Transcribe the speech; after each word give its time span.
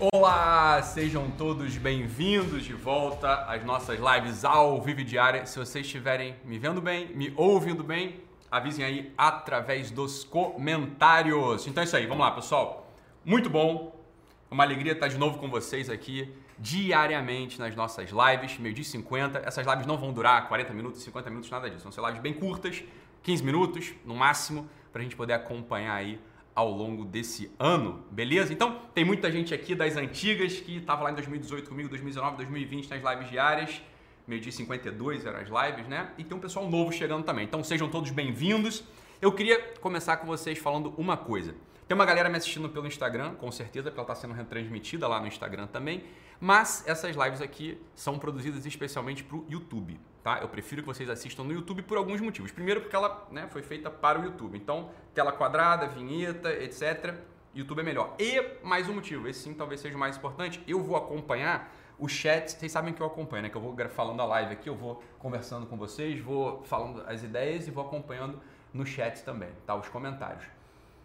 Olá, 0.00 0.80
sejam 0.80 1.30
todos 1.30 1.76
bem-vindos 1.76 2.64
de 2.64 2.72
volta 2.72 3.44
às 3.44 3.62
nossas 3.62 4.00
lives 4.00 4.46
ao 4.46 4.80
vivo 4.80 5.04
diária. 5.04 5.44
Se 5.44 5.58
vocês 5.58 5.84
estiverem 5.84 6.36
me 6.42 6.58
vendo 6.58 6.80
bem, 6.80 7.14
me 7.14 7.34
ouvindo 7.36 7.84
bem, 7.84 8.18
avisem 8.50 8.82
aí 8.82 9.12
através 9.18 9.90
dos 9.90 10.24
comentários. 10.24 11.66
Então 11.66 11.82
é 11.82 11.84
isso 11.84 11.94
aí, 11.94 12.06
vamos 12.06 12.24
lá, 12.24 12.30
pessoal. 12.30 12.90
Muito 13.22 13.50
bom, 13.50 13.94
uma 14.50 14.64
alegria 14.64 14.92
estar 14.92 15.08
de 15.08 15.18
novo 15.18 15.36
com 15.36 15.50
vocês 15.50 15.90
aqui 15.90 16.34
diariamente 16.58 17.58
nas 17.58 17.76
nossas 17.76 18.08
lives, 18.08 18.58
meio 18.58 18.74
dia 18.74 18.84
50. 18.84 19.40
Essas 19.40 19.66
lives 19.66 19.84
não 19.84 19.98
vão 19.98 20.14
durar 20.14 20.48
40 20.48 20.72
minutos, 20.72 21.02
50 21.02 21.28
minutos, 21.28 21.50
nada 21.50 21.68
disso. 21.68 21.82
Vão 21.82 21.92
ser 21.92 22.00
lives 22.00 22.22
bem 22.22 22.32
curtas, 22.32 22.82
15 23.22 23.44
minutos 23.44 23.92
no 24.06 24.14
máximo, 24.14 24.66
para 24.90 25.02
a 25.02 25.04
gente 25.04 25.14
poder 25.14 25.34
acompanhar 25.34 25.92
aí 25.92 26.18
ao 26.54 26.70
longo 26.70 27.04
desse 27.04 27.50
ano, 27.58 28.04
beleza? 28.10 28.52
Então, 28.52 28.80
tem 28.94 29.04
muita 29.04 29.30
gente 29.30 29.54
aqui 29.54 29.74
das 29.74 29.96
antigas 29.96 30.60
que 30.60 30.78
estava 30.78 31.04
lá 31.04 31.10
em 31.10 31.14
2018 31.14 31.68
comigo, 31.68 31.88
2019, 31.88 32.36
2020 32.36 32.90
nas 32.90 33.02
lives 33.02 33.30
diárias, 33.30 33.82
meio 34.26 34.40
dia 34.40 34.52
52 34.52 35.26
eram 35.26 35.38
as 35.38 35.48
lives, 35.48 35.88
né? 35.88 36.12
E 36.18 36.24
tem 36.24 36.36
um 36.36 36.40
pessoal 36.40 36.68
novo 36.68 36.92
chegando 36.92 37.24
também. 37.24 37.44
Então, 37.44 37.62
sejam 37.62 37.88
todos 37.88 38.10
bem-vindos. 38.10 38.84
Eu 39.20 39.32
queria 39.32 39.60
começar 39.80 40.16
com 40.16 40.26
vocês 40.26 40.58
falando 40.58 40.94
uma 40.96 41.16
coisa. 41.16 41.54
Tem 41.86 41.94
uma 41.94 42.06
galera 42.06 42.28
me 42.28 42.36
assistindo 42.36 42.68
pelo 42.68 42.86
Instagram, 42.86 43.34
com 43.34 43.50
certeza, 43.50 43.90
porque 43.90 44.00
ela 44.00 44.08
está 44.08 44.14
sendo 44.14 44.32
retransmitida 44.32 45.08
lá 45.08 45.20
no 45.20 45.26
Instagram 45.26 45.66
também. 45.66 46.04
Mas 46.40 46.84
essas 46.86 47.16
lives 47.16 47.40
aqui 47.42 47.78
são 47.94 48.18
produzidas 48.18 48.64
especialmente 48.64 49.24
para 49.24 49.36
o 49.36 49.44
YouTube, 49.48 49.98
tá? 50.22 50.38
Eu 50.40 50.48
prefiro 50.48 50.82
que 50.82 50.88
vocês 50.88 51.08
assistam 51.08 51.44
no 51.44 51.52
YouTube 51.52 51.82
por 51.82 51.96
alguns 51.96 52.20
motivos. 52.20 52.52
Primeiro, 52.52 52.80
porque 52.80 52.94
ela 52.94 53.26
né, 53.30 53.48
foi 53.48 53.62
feita 53.62 53.90
para 53.90 54.20
o 54.20 54.24
YouTube. 54.24 54.56
Então, 54.56 54.90
tela 55.14 55.32
quadrada, 55.32 55.86
vinheta, 55.86 56.52
etc. 56.52 57.14
YouTube 57.54 57.80
é 57.80 57.82
melhor. 57.82 58.14
E 58.18 58.40
mais 58.62 58.88
um 58.88 58.94
motivo, 58.94 59.26
esse 59.28 59.40
sim 59.40 59.54
talvez 59.54 59.80
seja 59.80 59.96
o 59.96 59.98
mais 59.98 60.16
importante, 60.16 60.62
eu 60.66 60.82
vou 60.82 60.96
acompanhar 60.96 61.72
o 61.98 62.08
chat, 62.08 62.52
vocês 62.52 62.72
sabem 62.72 62.94
que 62.94 63.02
eu 63.02 63.06
acompanho, 63.06 63.42
né? 63.42 63.48
Que 63.50 63.56
eu 63.56 63.60
vou 63.60 63.76
falando 63.90 64.20
a 64.22 64.24
live 64.24 64.52
aqui, 64.52 64.68
eu 64.68 64.74
vou 64.74 65.02
conversando 65.18 65.66
com 65.66 65.76
vocês, 65.76 66.18
vou 66.20 66.62
falando 66.64 67.02
as 67.06 67.22
ideias 67.22 67.68
e 67.68 67.70
vou 67.70 67.84
acompanhando 67.84 68.40
no 68.72 68.86
chat 68.86 69.22
também, 69.22 69.50
tá? 69.66 69.74
Os 69.74 69.88
comentários. 69.88 70.44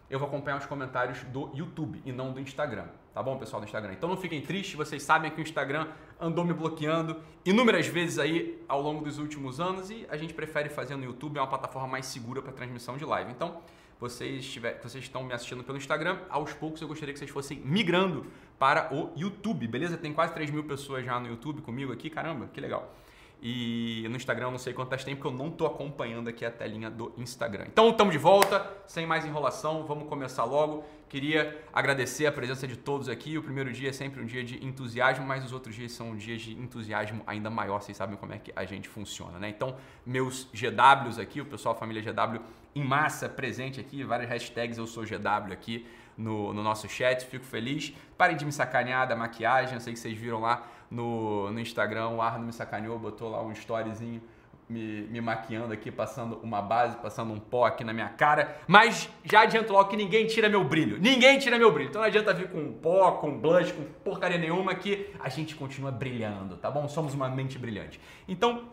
Eu 0.10 0.20
vou 0.20 0.28
acompanhar 0.28 0.58
os 0.58 0.66
comentários 0.66 1.24
do 1.24 1.52
YouTube 1.54 2.02
e 2.06 2.12
não 2.12 2.32
do 2.32 2.40
Instagram. 2.40 2.88
Tá 3.16 3.24
bom, 3.24 3.38
pessoal 3.38 3.62
do 3.62 3.66
Instagram? 3.66 3.94
Então 3.94 4.10
não 4.10 4.18
fiquem 4.18 4.42
tristes, 4.42 4.76
vocês 4.76 5.02
sabem 5.02 5.32
que 5.32 5.40
o 5.40 5.42
Instagram 5.42 5.88
andou 6.20 6.44
me 6.44 6.52
bloqueando 6.52 7.16
inúmeras 7.46 7.88
vezes 7.88 8.20
aí 8.20 8.62
ao 8.68 8.82
longo 8.82 9.06
dos 9.06 9.20
últimos 9.20 9.62
anos 9.62 9.90
e 9.90 10.06
a 10.10 10.18
gente 10.18 10.34
prefere 10.34 10.68
fazer 10.68 10.98
no 10.98 11.06
YouTube, 11.06 11.38
é 11.38 11.40
uma 11.40 11.48
plataforma 11.48 11.88
mais 11.88 12.08
segura 12.08 12.42
para 12.42 12.52
transmissão 12.52 12.98
de 12.98 13.06
live. 13.06 13.32
Então, 13.32 13.62
vocês, 14.02 14.46
tiver, 14.46 14.82
vocês 14.84 15.02
estão 15.02 15.24
me 15.24 15.34
assistindo 15.34 15.64
pelo 15.64 15.78
Instagram, 15.78 16.20
aos 16.30 16.52
poucos 16.52 16.82
eu 16.82 16.90
gostaria 16.90 17.14
que 17.14 17.20
vocês 17.20 17.32
fossem 17.32 17.58
migrando 17.64 18.26
para 18.60 18.94
o 18.94 19.14
YouTube, 19.16 19.66
beleza? 19.66 19.96
Tem 19.96 20.12
quase 20.12 20.34
3 20.34 20.52
mil 20.52 20.66
pessoas 20.66 21.06
já 21.06 21.18
no 21.18 21.30
YouTube 21.30 21.62
comigo 21.62 21.94
aqui, 21.94 22.10
caramba, 22.10 22.50
que 22.52 22.60
legal. 22.60 22.94
E 23.42 24.06
no 24.10 24.16
Instagram 24.16 24.48
eu 24.48 24.52
não 24.52 24.58
sei 24.58 24.74
quantas 24.74 25.04
tem, 25.04 25.16
porque 25.16 25.28
eu 25.28 25.38
não 25.38 25.50
estou 25.50 25.68
acompanhando 25.68 26.28
aqui 26.28 26.46
a 26.46 26.52
telinha 26.52 26.90
do 26.90 27.14
Instagram. 27.18 27.66
Então 27.68 27.90
estamos 27.90 28.12
de 28.12 28.18
volta, 28.18 28.66
sem 28.88 29.06
mais 29.06 29.26
enrolação, 29.26 29.86
vamos 29.86 30.08
começar 30.08 30.44
logo. 30.44 30.84
Queria 31.08 31.64
agradecer 31.72 32.26
a 32.26 32.32
presença 32.32 32.68
de 32.68 32.76
todos 32.76 33.08
aqui. 33.08 33.38
O 33.38 33.44
primeiro 33.44 33.72
dia 33.72 33.90
é 33.90 33.94
sempre 33.94 34.22
um 34.22 34.26
dia 34.26 34.44
de 34.44 34.66
entusiasmo, 34.66 35.26
mas 35.26 35.46
os 35.46 35.54
outros 35.54 35.76
dias 35.76 35.92
são 35.92 36.16
dias 36.16 36.42
de 36.42 36.54
entusiasmo 36.54 37.22
ainda 37.28 37.50
maior. 37.50 37.82
Vocês 37.82 37.96
sabem 37.96 38.18
como 38.18 38.34
é 38.34 38.40
que 38.40 38.52
a 38.56 38.66
gente 38.66 38.90
funciona, 38.90 39.38
né? 39.38 39.50
Então, 39.50 39.76
meus 40.06 40.48
GWs 40.52 41.20
aqui, 41.20 41.40
o 41.40 41.46
pessoal, 41.46 41.76
a 41.76 41.78
família 41.78 42.02
GW 42.02 42.42
em 42.74 42.84
massa 42.84 43.30
presente 43.30 43.80
aqui, 43.80 44.04
várias 44.04 44.30
hashtags 44.30 44.78
eu 44.78 44.86
sou 44.86 45.04
GW 45.04 45.54
aqui 45.54 45.86
no, 46.18 46.54
no 46.54 46.64
nosso 46.64 46.90
chat, 46.90 47.26
fico 47.26 47.46
feliz. 47.46 47.94
Parem 48.18 48.36
de 48.36 48.44
me 48.46 48.52
sacanear 48.52 49.08
da 49.08 49.16
maquiagem, 49.16 49.76
eu 49.76 49.80
sei 49.80 49.94
que 49.94 50.00
vocês 50.00 50.18
viram 50.18 50.42
lá 50.42 50.68
no, 50.90 51.52
no 51.52 51.60
Instagram, 51.60 52.10
o 52.10 52.22
Arno 52.22 52.46
me 52.46 52.54
sacaneou, 52.54 52.98
botou 52.98 53.30
lá 53.30 53.42
um 53.42 53.52
storyzinho 53.52 54.22
me, 54.68 55.02
me, 55.04 55.22
maquiando 55.22 55.74
aqui, 55.74 55.92
passando 55.92 56.40
uma 56.42 56.62
base, 56.62 56.98
passando 56.98 57.32
um 57.32 57.40
pó 57.40 57.66
aqui 57.66 57.84
na 57.84 57.94
minha 57.94 58.10
cara. 58.10 58.58
Mas 58.68 59.10
já 59.24 59.42
adianto 59.42 59.72
logo 59.72 59.90
que 59.90 59.96
ninguém 59.96 60.26
tira 60.26 60.50
meu 60.50 60.64
brilho. 60.64 60.98
Ninguém 61.00 61.38
tira 61.38 61.58
meu 61.58 61.72
brilho. 61.72 61.90
Então 61.90 62.02
não 62.02 62.08
adianta 62.08 62.34
vir 62.34 62.50
com 62.50 62.74
pó, 62.74 63.12
com 63.14 63.38
blush, 63.38 63.72
com 63.72 63.84
porcaria 64.04 64.38
nenhuma 64.38 64.74
que 64.76 65.14
a 65.20 65.30
gente 65.30 65.56
continua 65.56 65.92
brilhando, 65.92 66.58
tá 66.58 66.70
bom? 66.72 66.88
Somos 66.88 67.14
uma 67.14 67.30
mente 67.30 67.58
brilhante. 67.60 68.00
Então, 68.28 68.66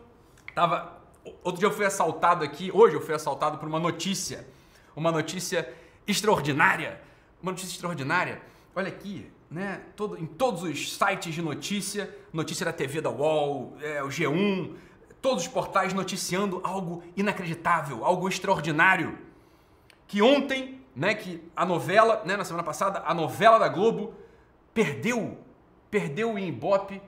tava. 0.55 1.01
Outro 1.43 1.59
dia 1.59 1.67
eu 1.67 1.71
fui 1.71 1.85
assaltado 1.85 2.43
aqui, 2.43 2.69
hoje 2.73 2.95
eu 2.95 3.01
fui 3.01 3.13
assaltado 3.13 3.57
por 3.57 3.67
uma 3.67 3.79
notícia. 3.79 4.45
Uma 4.95 5.11
notícia 5.11 5.71
extraordinária. 6.07 6.99
Uma 7.41 7.51
notícia 7.51 7.73
extraordinária. 7.73 8.41
Olha 8.75 8.87
aqui, 8.87 9.31
né? 9.53 9.81
Todo, 9.95 10.17
em 10.17 10.25
todos 10.25 10.63
os 10.63 10.97
sites 10.97 11.33
de 11.33 11.41
notícia, 11.41 12.09
notícia 12.33 12.65
da 12.65 12.73
TV 12.73 12.99
da 12.99 13.11
UOL, 13.11 13.77
é, 13.79 14.01
o 14.01 14.07
G1, 14.07 14.73
todos 15.21 15.43
os 15.43 15.47
portais 15.47 15.93
noticiando 15.93 16.59
algo 16.63 17.03
inacreditável, 17.15 18.03
algo 18.03 18.27
extraordinário. 18.27 19.15
Que 20.07 20.23
ontem, 20.23 20.81
né, 20.95 21.13
que 21.13 21.47
a 21.55 21.65
novela, 21.65 22.23
né, 22.25 22.35
na 22.35 22.43
semana 22.43 22.63
passada, 22.63 23.03
a 23.05 23.13
novela 23.13 23.59
da 23.59 23.67
Globo 23.67 24.15
perdeu, 24.73 25.37
perdeu 25.91 26.33
o 26.33 26.39
Ibope 26.39 26.99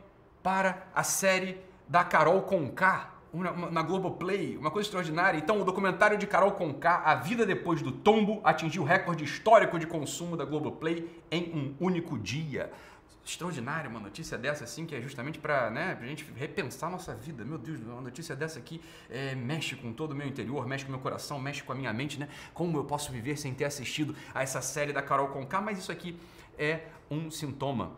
para 0.43 0.85
a 0.93 1.01
série 1.01 1.59
da 1.87 2.03
Carol 2.03 2.43
Conká 2.43 3.14
na 3.43 3.81
Globoplay, 3.81 4.57
uma 4.57 4.71
coisa 4.71 4.87
extraordinária. 4.87 5.37
Então, 5.37 5.59
o 5.59 5.65
documentário 5.65 6.17
de 6.17 6.25
Carol 6.25 6.51
Conká, 6.51 7.01
A 7.05 7.15
Vida 7.15 7.45
Depois 7.45 7.81
do 7.81 7.91
Tombo, 7.91 8.39
atingiu 8.43 8.83
o 8.83 8.85
recorde 8.85 9.23
histórico 9.23 9.77
de 9.77 9.85
consumo 9.85 10.37
da 10.37 10.45
Globoplay 10.45 11.09
em 11.29 11.51
um 11.53 11.75
único 11.79 12.17
dia. 12.17 12.71
Extraordinária 13.25 13.89
uma 13.89 13.99
notícia 13.99 14.37
dessa, 14.37 14.63
assim, 14.63 14.85
que 14.85 14.95
é 14.95 15.01
justamente 15.01 15.39
para 15.39 15.69
né, 15.71 15.97
a 15.99 16.05
gente 16.05 16.23
repensar 16.35 16.89
nossa 16.89 17.13
vida. 17.15 17.43
Meu 17.43 17.57
Deus, 17.57 17.79
uma 17.81 18.01
notícia 18.01 18.35
dessa 18.35 18.59
aqui 18.59 18.79
é, 19.09 19.33
mexe 19.33 19.75
com 19.75 19.91
todo 19.91 20.11
o 20.11 20.15
meu 20.15 20.27
interior, 20.27 20.65
mexe 20.67 20.85
com 20.85 20.89
o 20.89 20.93
meu 20.93 21.01
coração, 21.01 21.39
mexe 21.39 21.63
com 21.63 21.71
a 21.71 21.75
minha 21.75 21.91
mente, 21.91 22.19
né? 22.19 22.29
Como 22.53 22.77
eu 22.77 22.85
posso 22.85 23.11
viver 23.11 23.35
sem 23.37 23.53
ter 23.53 23.65
assistido 23.65 24.15
a 24.33 24.43
essa 24.43 24.61
série 24.61 24.93
da 24.93 25.01
Carol 25.01 25.29
Conká? 25.29 25.59
Mas 25.59 25.79
isso 25.79 25.91
aqui 25.91 26.19
é 26.57 26.81
um 27.09 27.31
sintoma, 27.31 27.93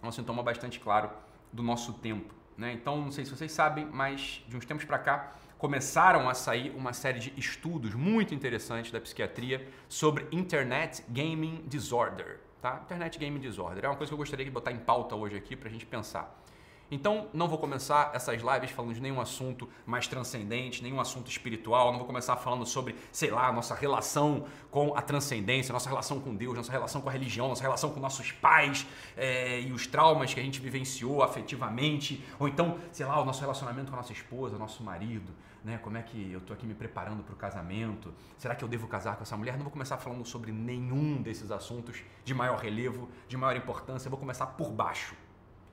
um 0.00 0.12
sintoma 0.12 0.42
bastante 0.42 0.78
claro 0.78 1.10
do 1.52 1.62
nosso 1.62 1.92
tempo 1.94 2.41
né? 2.56 2.72
Então, 2.72 3.00
não 3.00 3.10
sei 3.10 3.24
se 3.24 3.30
vocês 3.30 3.52
sabem, 3.52 3.86
mas 3.86 4.44
de 4.48 4.56
uns 4.56 4.64
tempos 4.64 4.84
para 4.84 4.98
cá 4.98 5.32
começaram 5.58 6.28
a 6.28 6.34
sair 6.34 6.74
uma 6.76 6.92
série 6.92 7.20
de 7.20 7.32
estudos 7.36 7.94
muito 7.94 8.34
interessantes 8.34 8.90
da 8.90 9.00
psiquiatria 9.00 9.68
sobre 9.88 10.26
Internet 10.32 11.04
Gaming 11.08 11.64
Disorder. 11.68 12.40
Tá? 12.60 12.80
Internet 12.84 13.18
Gaming 13.18 13.38
Disorder 13.38 13.84
é 13.84 13.88
uma 13.88 13.96
coisa 13.96 14.10
que 14.10 14.14
eu 14.14 14.18
gostaria 14.18 14.44
de 14.44 14.50
botar 14.50 14.72
em 14.72 14.78
pauta 14.78 15.14
hoje 15.14 15.36
aqui 15.36 15.54
para 15.54 15.68
a 15.68 15.72
gente 15.72 15.86
pensar. 15.86 16.41
Então, 16.94 17.26
não 17.32 17.48
vou 17.48 17.56
começar 17.56 18.10
essas 18.12 18.42
lives 18.42 18.70
falando 18.70 18.92
de 18.92 19.00
nenhum 19.00 19.18
assunto 19.18 19.66
mais 19.86 20.06
transcendente, 20.06 20.82
nenhum 20.82 21.00
assunto 21.00 21.30
espiritual. 21.30 21.90
Não 21.90 21.96
vou 21.96 22.06
começar 22.06 22.36
falando 22.36 22.66
sobre, 22.66 22.94
sei 23.10 23.30
lá, 23.30 23.50
nossa 23.50 23.74
relação 23.74 24.44
com 24.70 24.94
a 24.94 25.00
transcendência, 25.00 25.72
nossa 25.72 25.88
relação 25.88 26.20
com 26.20 26.34
Deus, 26.34 26.54
nossa 26.54 26.70
relação 26.70 27.00
com 27.00 27.08
a 27.08 27.12
religião, 27.12 27.48
nossa 27.48 27.62
relação 27.62 27.88
com 27.88 27.98
nossos 27.98 28.30
pais 28.30 28.86
é, 29.16 29.62
e 29.62 29.72
os 29.72 29.86
traumas 29.86 30.34
que 30.34 30.40
a 30.40 30.42
gente 30.42 30.60
vivenciou 30.60 31.22
afetivamente. 31.22 32.22
Ou 32.38 32.46
então, 32.46 32.76
sei 32.92 33.06
lá, 33.06 33.18
o 33.18 33.24
nosso 33.24 33.40
relacionamento 33.40 33.88
com 33.88 33.96
a 33.96 34.00
nossa 34.00 34.12
esposa, 34.12 34.58
nosso 34.58 34.82
marido. 34.82 35.32
Né? 35.64 35.78
Como 35.78 35.96
é 35.96 36.02
que 36.02 36.30
eu 36.30 36.40
estou 36.40 36.52
aqui 36.52 36.66
me 36.66 36.74
preparando 36.74 37.22
para 37.22 37.32
o 37.32 37.36
casamento? 37.38 38.12
Será 38.36 38.54
que 38.54 38.62
eu 38.62 38.68
devo 38.68 38.86
casar 38.86 39.16
com 39.16 39.22
essa 39.22 39.36
mulher? 39.38 39.54
Não 39.54 39.62
vou 39.62 39.72
começar 39.72 39.96
falando 39.96 40.26
sobre 40.26 40.52
nenhum 40.52 41.22
desses 41.22 41.50
assuntos 41.50 42.02
de 42.22 42.34
maior 42.34 42.58
relevo, 42.58 43.08
de 43.26 43.36
maior 43.38 43.56
importância. 43.56 44.08
Eu 44.08 44.10
vou 44.10 44.20
começar 44.20 44.44
por 44.44 44.70
baixo 44.70 45.14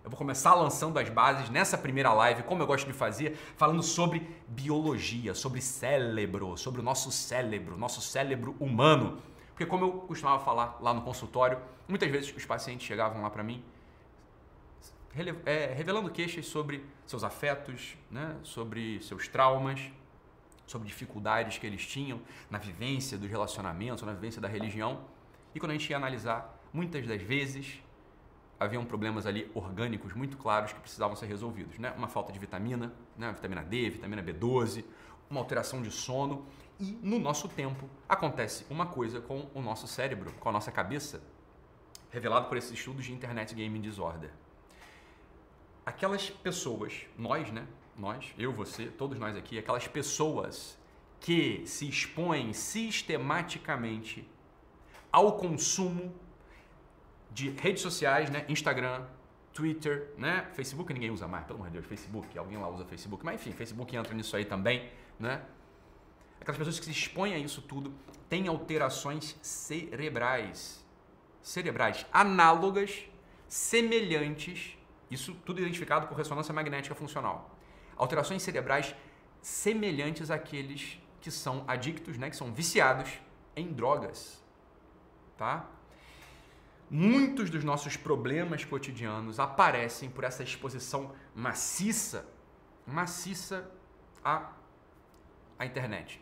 eu 0.03 0.09
vou 0.09 0.17
começar 0.17 0.55
lançando 0.55 0.97
as 0.97 1.09
bases 1.09 1.49
nessa 1.49 1.77
primeira 1.77 2.13
live, 2.13 2.43
como 2.43 2.61
eu 2.61 2.67
gosto 2.67 2.87
de 2.87 2.93
fazer, 2.93 3.35
falando 3.57 3.83
sobre 3.83 4.27
biologia, 4.47 5.33
sobre 5.33 5.61
cérebro, 5.61 6.57
sobre 6.57 6.79
o 6.81 6.83
nosso 6.83 7.11
cérebro, 7.11 7.77
nosso 7.77 8.01
cérebro 8.01 8.55
humano. 8.59 9.21
Porque 9.49 9.65
como 9.65 9.85
eu 9.85 9.91
costumava 9.91 10.43
falar 10.43 10.77
lá 10.81 10.93
no 10.93 11.01
consultório, 11.01 11.59
muitas 11.87 12.09
vezes 12.09 12.33
os 12.35 12.45
pacientes 12.45 12.87
chegavam 12.87 13.21
lá 13.21 13.29
para 13.29 13.43
mim 13.43 13.63
é, 15.45 15.73
revelando 15.73 16.09
queixas 16.09 16.45
sobre 16.45 16.85
seus 17.05 17.23
afetos, 17.23 17.97
né? 18.09 18.37
sobre 18.43 19.01
seus 19.01 19.27
traumas, 19.27 19.81
sobre 20.65 20.87
dificuldades 20.87 21.57
que 21.57 21.65
eles 21.65 21.85
tinham 21.85 22.21
na 22.49 22.57
vivência 22.57 23.17
dos 23.17 23.29
relacionamentos, 23.29 24.03
na 24.03 24.13
vivência 24.13 24.39
da 24.39 24.47
religião. 24.47 25.01
E 25.53 25.59
quando 25.59 25.71
a 25.71 25.73
gente 25.73 25.89
ia 25.89 25.97
analisar, 25.97 26.57
muitas 26.71 27.05
das 27.07 27.21
vezes 27.21 27.81
haviam 28.59 28.83
problemas 28.83 29.25
ali 29.25 29.49
orgânicos 29.53 30.13
muito 30.13 30.37
claros 30.37 30.73
que 30.73 30.79
precisavam 30.79 31.15
ser 31.15 31.27
resolvidos, 31.27 31.79
né? 31.79 31.93
Uma 31.97 32.07
falta 32.07 32.31
de 32.31 32.39
vitamina, 32.39 32.93
né? 33.17 33.31
Vitamina 33.31 33.63
D, 33.63 33.89
vitamina 33.89 34.21
B12, 34.21 34.83
uma 35.29 35.39
alteração 35.39 35.81
de 35.81 35.91
sono 35.91 36.45
e 36.79 36.97
no 37.01 37.19
nosso 37.19 37.47
tempo 37.47 37.89
acontece 38.07 38.65
uma 38.69 38.85
coisa 38.85 39.21
com 39.21 39.49
o 39.53 39.61
nosso 39.61 39.87
cérebro, 39.87 40.33
com 40.39 40.49
a 40.49 40.51
nossa 40.51 40.71
cabeça, 40.71 41.21
revelado 42.09 42.47
por 42.47 42.57
esses 42.57 42.71
estudos 42.71 43.05
de 43.05 43.13
Internet 43.13 43.53
Gaming 43.53 43.81
Disorder. 43.81 44.31
Aquelas 45.85 46.29
pessoas, 46.29 47.05
nós, 47.17 47.51
né? 47.51 47.65
Nós, 47.97 48.33
eu, 48.37 48.51
você, 48.53 48.85
todos 48.85 49.19
nós 49.19 49.35
aqui, 49.35 49.57
aquelas 49.57 49.87
pessoas 49.87 50.77
que 51.19 51.63
se 51.65 51.87
expõem 51.87 52.53
sistematicamente 52.53 54.27
ao 55.11 55.37
consumo 55.37 56.13
de 57.31 57.49
redes 57.49 57.81
sociais, 57.81 58.29
né? 58.29 58.45
Instagram, 58.47 59.05
Twitter, 59.53 60.13
né? 60.17 60.47
Facebook 60.53 60.93
ninguém 60.93 61.11
usa 61.11 61.27
mais, 61.27 61.45
pelo 61.45 61.59
amor 61.59 61.69
de 61.69 61.73
Deus, 61.73 61.85
Facebook, 61.85 62.37
alguém 62.37 62.57
lá 62.57 62.69
usa 62.69 62.85
Facebook, 62.85 63.25
mas 63.25 63.35
enfim, 63.35 63.51
Facebook 63.51 63.95
entra 63.95 64.13
nisso 64.13 64.35
aí 64.35 64.45
também, 64.45 64.89
né? 65.19 65.41
Aquelas 66.39 66.57
pessoas 66.57 66.79
que 66.79 66.85
se 66.85 66.91
expõem 66.91 67.33
a 67.33 67.37
isso 67.37 67.61
tudo 67.61 67.93
têm 68.29 68.47
alterações 68.47 69.35
cerebrais, 69.41 70.85
cerebrais 71.41 72.05
análogas, 72.13 73.05
semelhantes, 73.47 74.77
isso 75.11 75.33
tudo 75.45 75.59
identificado 75.59 76.07
por 76.07 76.17
ressonância 76.17 76.53
magnética 76.53 76.95
funcional. 76.95 77.55
Alterações 77.97 78.41
cerebrais 78.41 78.95
semelhantes 79.41 80.31
àqueles 80.31 80.99
que 81.19 81.31
são 81.31 81.63
adictos, 81.67 82.17
né, 82.17 82.29
que 82.29 82.35
são 82.35 82.53
viciados 82.53 83.09
em 83.55 83.73
drogas, 83.73 84.41
tá? 85.37 85.67
Muitos 86.89 87.49
dos 87.49 87.63
nossos 87.63 87.95
problemas 87.95 88.65
cotidianos 88.65 89.39
aparecem 89.39 90.09
por 90.09 90.23
essa 90.23 90.41
exposição 90.41 91.13
maciça, 91.35 92.27
maciça 92.85 93.69
à, 94.23 94.51
à 95.57 95.65
internet. 95.65 96.19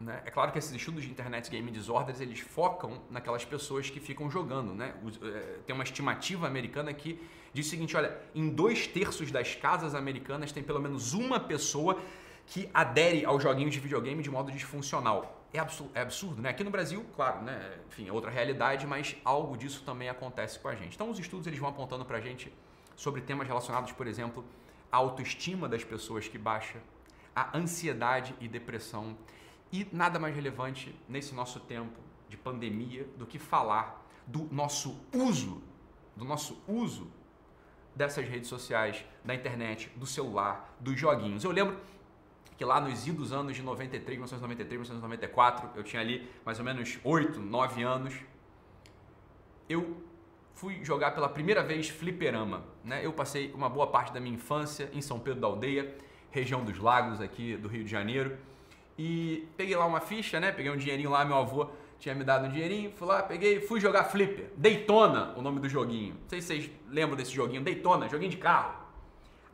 Né? 0.00 0.22
É 0.24 0.30
claro 0.30 0.52
que 0.52 0.58
esses 0.58 0.72
estudos 0.74 1.02
de 1.02 1.10
internet 1.10 1.50
game 1.50 1.70
disorders 1.70 2.20
eles 2.20 2.40
focam 2.40 3.02
naquelas 3.10 3.44
pessoas 3.44 3.90
que 3.90 4.00
ficam 4.00 4.30
jogando. 4.30 4.74
Né? 4.74 4.94
É, 5.22 5.58
tem 5.66 5.74
uma 5.74 5.84
estimativa 5.84 6.46
americana 6.46 6.92
que 6.92 7.20
diz 7.52 7.66
o 7.66 7.70
seguinte: 7.70 7.96
olha, 7.96 8.16
em 8.34 8.48
dois 8.48 8.86
terços 8.86 9.30
das 9.30 9.54
casas 9.54 9.94
americanas 9.94 10.52
tem 10.52 10.62
pelo 10.62 10.80
menos 10.80 11.12
uma 11.12 11.40
pessoa 11.40 12.00
que 12.46 12.70
adere 12.72 13.24
aos 13.24 13.42
joguinhos 13.42 13.74
de 13.74 13.80
videogame 13.80 14.22
de 14.22 14.30
modo 14.30 14.52
disfuncional. 14.52 15.45
É 15.56 15.58
absurdo, 15.58 15.90
é 15.94 16.02
absurdo, 16.02 16.42
né? 16.42 16.50
Aqui 16.50 16.62
no 16.62 16.70
Brasil, 16.70 17.02
claro, 17.14 17.42
né? 17.42 17.78
Enfim, 17.88 18.06
é 18.06 18.12
outra 18.12 18.30
realidade, 18.30 18.86
mas 18.86 19.16
algo 19.24 19.56
disso 19.56 19.82
também 19.86 20.06
acontece 20.06 20.58
com 20.58 20.68
a 20.68 20.74
gente. 20.74 20.94
Então, 20.94 21.08
os 21.08 21.18
estudos 21.18 21.46
eles 21.46 21.58
vão 21.58 21.70
apontando 21.70 22.04
pra 22.04 22.20
gente 22.20 22.52
sobre 22.94 23.22
temas 23.22 23.48
relacionados, 23.48 23.90
por 23.92 24.06
exemplo, 24.06 24.44
à 24.92 24.98
autoestima 24.98 25.66
das 25.66 25.82
pessoas 25.82 26.28
que 26.28 26.36
baixa, 26.36 26.78
a 27.34 27.56
ansiedade 27.56 28.34
e 28.38 28.46
depressão. 28.46 29.16
E 29.72 29.88
nada 29.92 30.18
mais 30.18 30.34
relevante 30.34 30.94
nesse 31.08 31.34
nosso 31.34 31.58
tempo 31.60 31.98
de 32.28 32.36
pandemia 32.36 33.08
do 33.16 33.26
que 33.26 33.38
falar 33.38 34.06
do 34.26 34.46
nosso 34.52 35.00
uso, 35.10 35.62
do 36.14 36.26
nosso 36.26 36.62
uso 36.68 37.10
dessas 37.94 38.28
redes 38.28 38.50
sociais, 38.50 39.02
da 39.24 39.34
internet, 39.34 39.90
do 39.96 40.04
celular, 40.04 40.76
dos 40.78 41.00
joguinhos. 41.00 41.44
Eu 41.44 41.50
lembro 41.50 41.80
que 42.56 42.64
lá 42.64 42.80
nos 42.80 43.06
idos 43.06 43.32
anos 43.32 43.54
de 43.54 43.62
93, 43.62 44.16
1993, 44.16 44.80
1994, 44.80 45.70
eu 45.74 45.82
tinha 45.82 46.00
ali 46.00 46.28
mais 46.44 46.58
ou 46.58 46.64
menos 46.64 46.98
8, 47.04 47.38
9 47.40 47.82
anos, 47.82 48.14
eu 49.68 49.96
fui 50.54 50.82
jogar 50.82 51.10
pela 51.10 51.28
primeira 51.28 51.62
vez 51.62 51.88
fliperama. 51.88 52.64
Né? 52.82 53.04
Eu 53.04 53.12
passei 53.12 53.52
uma 53.52 53.68
boa 53.68 53.88
parte 53.88 54.12
da 54.12 54.20
minha 54.20 54.34
infância 54.34 54.90
em 54.92 55.02
São 55.02 55.18
Pedro 55.18 55.40
da 55.40 55.46
Aldeia, 55.46 55.94
região 56.30 56.64
dos 56.64 56.78
lagos 56.78 57.20
aqui 57.20 57.56
do 57.56 57.68
Rio 57.68 57.84
de 57.84 57.90
Janeiro, 57.90 58.36
e 58.98 59.46
peguei 59.56 59.76
lá 59.76 59.84
uma 59.84 60.00
ficha, 60.00 60.40
né? 60.40 60.52
peguei 60.52 60.70
um 60.70 60.76
dinheirinho 60.76 61.10
lá, 61.10 61.24
meu 61.24 61.36
avô 61.36 61.68
tinha 61.98 62.14
me 62.14 62.24
dado 62.24 62.46
um 62.46 62.50
dinheirinho, 62.50 62.92
fui 62.94 63.08
lá, 63.08 63.22
peguei, 63.22 63.60
fui 63.60 63.80
jogar 63.80 64.04
flipper. 64.04 64.50
Daytona, 64.56 65.32
o 65.36 65.42
nome 65.42 65.60
do 65.60 65.68
joguinho. 65.68 66.14
Não 66.14 66.28
sei 66.28 66.40
se 66.40 66.46
vocês 66.48 66.70
lembram 66.88 67.16
desse 67.16 67.32
joguinho, 67.32 67.62
Daytona, 67.62 68.08
joguinho 68.08 68.30
de 68.30 68.36
carro. 68.36 68.74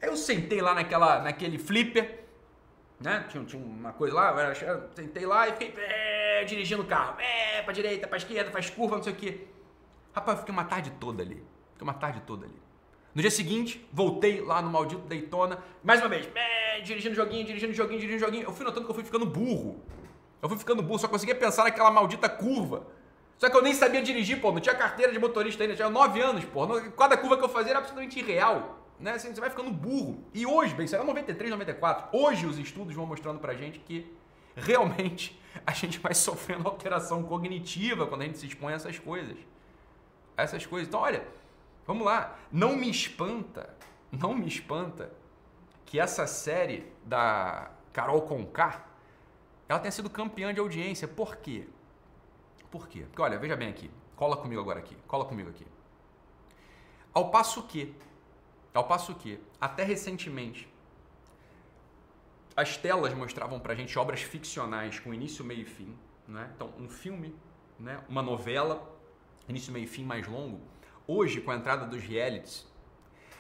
Aí 0.01 0.09
eu 0.09 0.17
sentei 0.17 0.61
lá 0.61 0.75
naquela, 0.75 1.21
naquele 1.23 1.59
flipper, 1.59 2.22
né? 3.03 3.27
Tinha, 3.29 3.45
tinha 3.45 3.63
uma 3.63 3.93
coisa 3.93 4.15
lá, 4.15 4.31
eu 4.31 4.89
sentei 4.95 5.27
lá 5.27 5.49
e 5.49 5.53
fiquei 5.53 5.75
é, 5.77 6.45
dirigindo 6.45 6.83
o 6.83 6.87
carro. 6.87 7.21
É, 7.21 7.63
pra 7.63 7.73
direita, 7.73 8.07
pra 8.07 8.17
esquerda, 8.17 8.51
faz 8.51 8.71
curva, 8.71 8.97
não 8.97 9.03
sei 9.03 9.13
o 9.13 9.17
quê. 9.17 9.47
Rapaz, 10.15 10.39
eu 10.39 10.41
fiquei 10.41 10.53
uma 10.53 10.65
tarde 10.65 10.91
toda 11.01 11.23
ali. 11.23 11.43
Fiquei 11.73 11.83
uma 11.83 11.95
tarde 11.95 12.23
toda 12.27 12.47
ali. 12.47 12.63
No 13.15 13.21
dia 13.21 13.31
seguinte, 13.31 13.87
voltei 13.93 14.41
lá 14.41 14.63
no 14.63 14.71
maldito 14.71 15.03
Daytona, 15.03 15.59
mais 15.85 16.01
uma 16.01 16.09
vez, 16.09 16.29
é, 16.35 16.81
dirigindo 16.81 17.15
joguinho, 17.15 17.45
dirigindo 17.45 17.73
joguinho, 17.75 18.01
dirigindo 18.01 18.25
joguinho. 18.25 18.45
Eu 18.45 18.53
fui 18.53 18.65
notando 18.65 18.87
que 18.87 18.91
eu 18.91 18.95
fui 18.95 19.05
ficando 19.05 19.27
burro. 19.27 19.83
Eu 20.41 20.49
fui 20.49 20.59
ficando 20.59 20.83
burro, 20.83 20.99
só 20.99 21.09
conseguia 21.09 21.35
pensar 21.35 21.65
naquela 21.65 21.91
maldita 21.91 22.29
curva. 22.29 22.87
Só 23.37 23.51
que 23.51 23.57
eu 23.57 23.63
nem 23.63 23.75
sabia 23.75 24.01
dirigir, 24.01 24.41
pô, 24.41 24.53
não 24.53 24.61
tinha 24.61 24.75
carteira 24.75 25.13
de 25.13 25.19
motorista 25.19 25.63
ainda, 25.63 25.75
tinha 25.75 25.91
9 25.91 26.21
anos, 26.21 26.45
pô. 26.45 26.67
Cada 26.93 27.17
curva 27.17 27.37
que 27.37 27.45
eu 27.45 27.49
fazia 27.49 27.73
era 27.73 27.81
absolutamente 27.81 28.19
irreal 28.19 28.82
né? 29.03 29.13
Assim, 29.13 29.35
você 29.35 29.41
vai 29.41 29.51
ficando 29.51 29.71
burro. 29.71 30.25
E 30.33 30.47
hoje, 30.47 30.75
bem, 30.75 30.87
era 30.91 31.05
93, 31.05 31.51
94. 31.51 32.17
Hoje 32.17 32.47
os 32.47 32.59
estudos 32.59 32.95
vão 32.95 33.05
mostrando 33.05 33.41
pra 33.41 33.55
gente 33.55 33.81
que 33.81 34.11
realmente 34.55 35.39
a 35.67 35.73
gente 35.73 35.99
vai 35.99 36.15
sofrendo 36.15 36.69
alteração 36.69 37.23
cognitiva 37.25 38.07
quando 38.07 38.23
a 38.23 38.25
gente 38.25 38.39
se 38.39 38.47
expõe 38.47 38.73
a 38.73 38.77
essas 38.77 38.99
coisas. 38.99 39.37
essas 40.37 40.65
coisas. 40.65 40.89
Então, 40.89 41.01
olha, 41.01 41.27
vamos 41.87 42.05
lá. 42.05 42.39
Não 42.51 42.77
me 42.77 42.89
espanta, 42.89 43.75
não 44.11 44.35
me 44.35 44.47
espanta 44.47 45.13
que 45.85 45.99
essa 45.99 46.27
série 46.27 46.91
da 47.05 47.71
Carol 47.93 48.23
Conká 48.23 48.87
ela 49.69 49.79
tenha 49.79 49.93
sido 49.93 50.09
campeã 50.09 50.53
de 50.53 50.61
audiência. 50.61 51.09
Por 51.09 51.37
quê? 51.37 51.67
Por 52.71 52.89
quê? 52.89 53.01
Porque, 53.01 53.21
olha, 53.21 53.39
veja 53.39 53.57
bem 53.57 53.69
aqui. 53.69 53.91
Cola 54.15 54.37
comigo 54.37 54.61
agora 54.61 54.79
aqui. 54.79 54.97
Cola 55.07 55.25
comigo 55.25 55.51
aqui. 55.51 55.67
Ao 57.13 57.31
passo 57.31 57.63
que 57.65 57.95
ao 58.75 58.85
passo 58.85 59.15
que, 59.15 59.39
até 59.61 59.85
recentemente, 59.85 60.69
as 62.57 62.77
telas 62.77 63.15
mostravam 63.15 63.59
pra 63.61 63.75
gente 63.75 63.99
obras 63.99 64.23
ficcionais 64.23 64.99
com 64.99 65.13
início, 65.13 65.45
meio 65.45 65.63
e 65.63 65.65
fim. 65.65 65.97
Né? 66.29 66.51
Então, 66.55 66.73
um 66.79 66.89
filme, 66.89 67.35
né? 67.79 68.03
uma 68.09 68.23
novela, 68.23 68.99
início, 69.49 69.73
meio 69.73 69.85
e 69.85 69.89
fim 69.89 70.05
mais 70.05 70.27
longo. 70.27 70.61
Hoje, 71.07 71.41
com 71.41 71.51
a 71.51 71.57
entrada 71.57 71.87
dos 71.87 72.03
realities, 72.03 72.67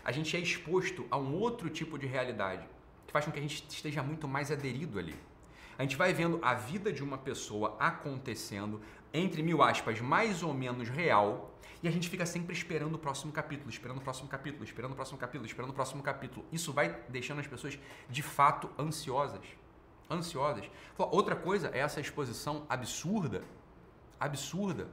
a 0.05 0.11
gente 0.11 0.37
é 0.37 0.41
exposto 0.41 1.07
a 1.11 1.17
um 1.17 1.39
outro 1.39 1.71
tipo 1.71 1.99
de 1.99 2.07
realidade 2.07 2.67
que 3.07 3.13
faz 3.13 3.25
com 3.25 3.31
que 3.31 3.39
a 3.39 3.43
gente 3.43 3.65
esteja 3.69 4.03
muito 4.03 4.27
mais 4.27 4.51
aderido 4.51 4.99
ali. 4.99 5.15
A 5.79 5.83
gente 5.83 5.97
vai 5.97 6.13
vendo 6.13 6.39
a 6.43 6.55
vida 6.55 6.93
de 6.93 7.03
uma 7.03 7.19
pessoa 7.19 7.77
acontecendo, 7.79 8.81
entre 9.13 9.43
mil 9.43 9.63
aspas, 9.63 10.01
mais 10.01 10.43
ou 10.43 10.55
menos 10.55 10.89
real, 10.89 11.53
e 11.83 11.89
a 11.89 11.91
gente 11.91 12.09
fica 12.09 12.25
sempre 12.25 12.55
esperando 12.55 12.95
o 12.95 12.99
próximo 12.99 13.33
capítulo, 13.33 13.69
esperando 13.69 13.99
o 13.99 14.01
próximo 14.01 14.29
capítulo, 14.29 14.65
esperando 14.65 14.93
o 14.93 14.95
próximo 14.95 15.19
capítulo, 15.19 15.47
esperando 15.47 15.71
o 15.71 15.75
próximo 15.75 16.03
capítulo. 16.03 16.47
Isso 16.53 16.73
vai 16.73 16.97
deixando 17.09 17.41
as 17.41 17.47
pessoas 17.47 17.79
de 18.09 18.23
fato 18.23 18.71
ansiosas. 18.79 19.45
Ansiosas. 20.09 20.71
Outra 20.97 21.35
coisa 21.35 21.71
é 21.75 21.81
essa 21.81 22.01
exposição 22.01 22.65
absurda, 22.69 23.43
absurda 24.21 24.89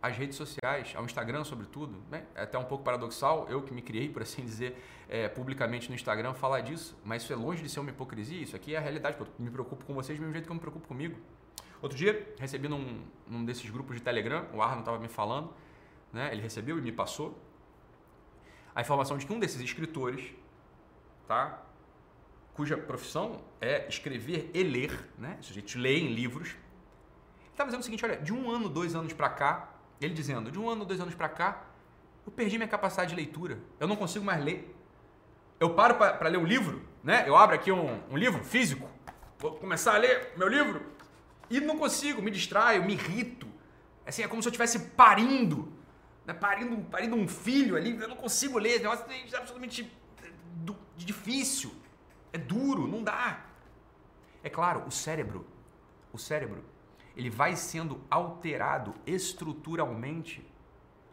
às 0.00 0.16
redes 0.16 0.36
sociais, 0.36 0.94
ao 0.96 1.04
Instagram 1.04 1.44
sobretudo. 1.44 1.98
Bem, 2.10 2.22
é 2.34 2.42
até 2.42 2.56
um 2.56 2.64
pouco 2.64 2.82
paradoxal, 2.82 3.46
eu 3.50 3.62
que 3.62 3.74
me 3.74 3.82
criei, 3.82 4.08
por 4.08 4.22
assim 4.22 4.42
dizer, 4.42 4.82
é, 5.08 5.28
publicamente 5.28 5.88
no 5.90 5.94
Instagram, 5.94 6.32
falar 6.32 6.60
disso, 6.60 6.96
mas 7.04 7.22
isso 7.22 7.32
é 7.32 7.36
longe 7.36 7.62
de 7.62 7.68
ser 7.68 7.80
uma 7.80 7.90
hipocrisia, 7.90 8.40
isso 8.40 8.56
aqui 8.56 8.74
é 8.74 8.78
a 8.78 8.80
realidade, 8.80 9.18
eu 9.20 9.26
me 9.38 9.50
preocupo 9.50 9.84
com 9.84 9.92
vocês 9.92 10.18
do 10.18 10.22
mesmo 10.22 10.32
jeito 10.32 10.46
que 10.46 10.50
eu 10.50 10.54
me 10.54 10.60
preocupo 10.60 10.86
comigo. 10.88 11.18
Outro 11.82 11.96
dia, 11.96 12.34
recebi 12.38 12.68
num, 12.68 13.02
num 13.26 13.44
desses 13.44 13.68
grupos 13.70 13.96
de 13.96 14.02
Telegram, 14.02 14.46
o 14.52 14.62
Arno 14.62 14.80
estava 14.80 14.98
me 14.98 15.08
falando, 15.08 15.52
né, 16.12 16.30
ele 16.32 16.40
recebeu 16.40 16.78
e 16.78 16.80
me 16.80 16.92
passou, 16.92 17.38
a 18.74 18.80
informação 18.80 19.16
de 19.16 19.26
que 19.26 19.32
um 19.32 19.38
desses 19.38 19.60
escritores, 19.60 20.32
tá, 21.26 21.62
cuja 22.54 22.76
profissão 22.76 23.42
é 23.60 23.86
escrever 23.88 24.50
e 24.54 24.62
ler, 24.62 25.10
né, 25.18 25.38
gente 25.40 25.76
lê 25.76 25.98
em 25.98 26.12
livros, 26.12 26.56
estava 27.50 27.68
dizendo 27.68 27.80
o 27.80 27.84
seguinte, 27.84 28.04
olha, 28.04 28.16
de 28.16 28.32
um 28.32 28.50
ano, 28.50 28.68
dois 28.68 28.94
anos 28.94 29.12
para 29.12 29.28
cá, 29.28 29.70
ele 30.00 30.14
dizendo, 30.14 30.50
de 30.50 30.58
um 30.58 30.68
ano, 30.68 30.84
dois 30.84 31.00
anos 31.00 31.14
para 31.14 31.28
cá, 31.28 31.64
eu 32.26 32.32
perdi 32.32 32.58
minha 32.58 32.68
capacidade 32.68 33.10
de 33.10 33.16
leitura, 33.16 33.58
eu 33.78 33.86
não 33.86 33.96
consigo 33.96 34.24
mais 34.24 34.44
ler. 34.44 34.74
Eu 35.58 35.74
paro 35.74 35.94
para 35.94 36.28
ler 36.28 36.36
um 36.36 36.44
livro, 36.44 36.82
né? 37.02 37.24
Eu 37.26 37.34
abro 37.36 37.54
aqui 37.54 37.72
um, 37.72 38.02
um 38.10 38.16
livro 38.16 38.44
físico, 38.44 38.86
vou 39.38 39.52
começar 39.54 39.94
a 39.94 39.96
ler 39.96 40.32
meu 40.36 40.48
livro, 40.48 40.82
e 41.48 41.60
não 41.60 41.78
consigo, 41.78 42.22
me 42.22 42.30
distraio, 42.30 42.84
me 42.84 42.94
irrito. 42.94 43.46
Assim, 44.04 44.22
é 44.22 44.28
como 44.28 44.42
se 44.42 44.48
eu 44.48 44.50
estivesse 44.50 44.78
parindo, 44.90 45.72
né? 46.24 46.34
parindo, 46.34 46.76
parindo 46.84 47.16
um 47.16 47.26
filho 47.26 47.76
ali, 47.76 47.96
eu 47.96 48.08
não 48.08 48.16
consigo 48.16 48.58
ler, 48.58 48.70
esse 48.70 48.82
negócio 48.82 49.04
é 49.10 49.36
absolutamente 49.36 49.90
difícil, 50.96 51.72
é 52.32 52.38
duro, 52.38 52.86
não 52.86 53.02
dá. 53.02 53.44
É 54.42 54.48
claro, 54.48 54.84
o 54.86 54.90
cérebro, 54.90 55.46
o 56.12 56.18
cérebro, 56.18 56.64
ele 57.16 57.30
vai 57.30 57.56
sendo 57.56 58.00
alterado 58.10 58.94
estruturalmente 59.06 60.46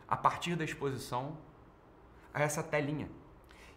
a 0.07 0.15
partir 0.15 0.55
da 0.55 0.63
exposição 0.63 1.37
a 2.33 2.41
essa 2.41 2.61
telinha 2.61 3.09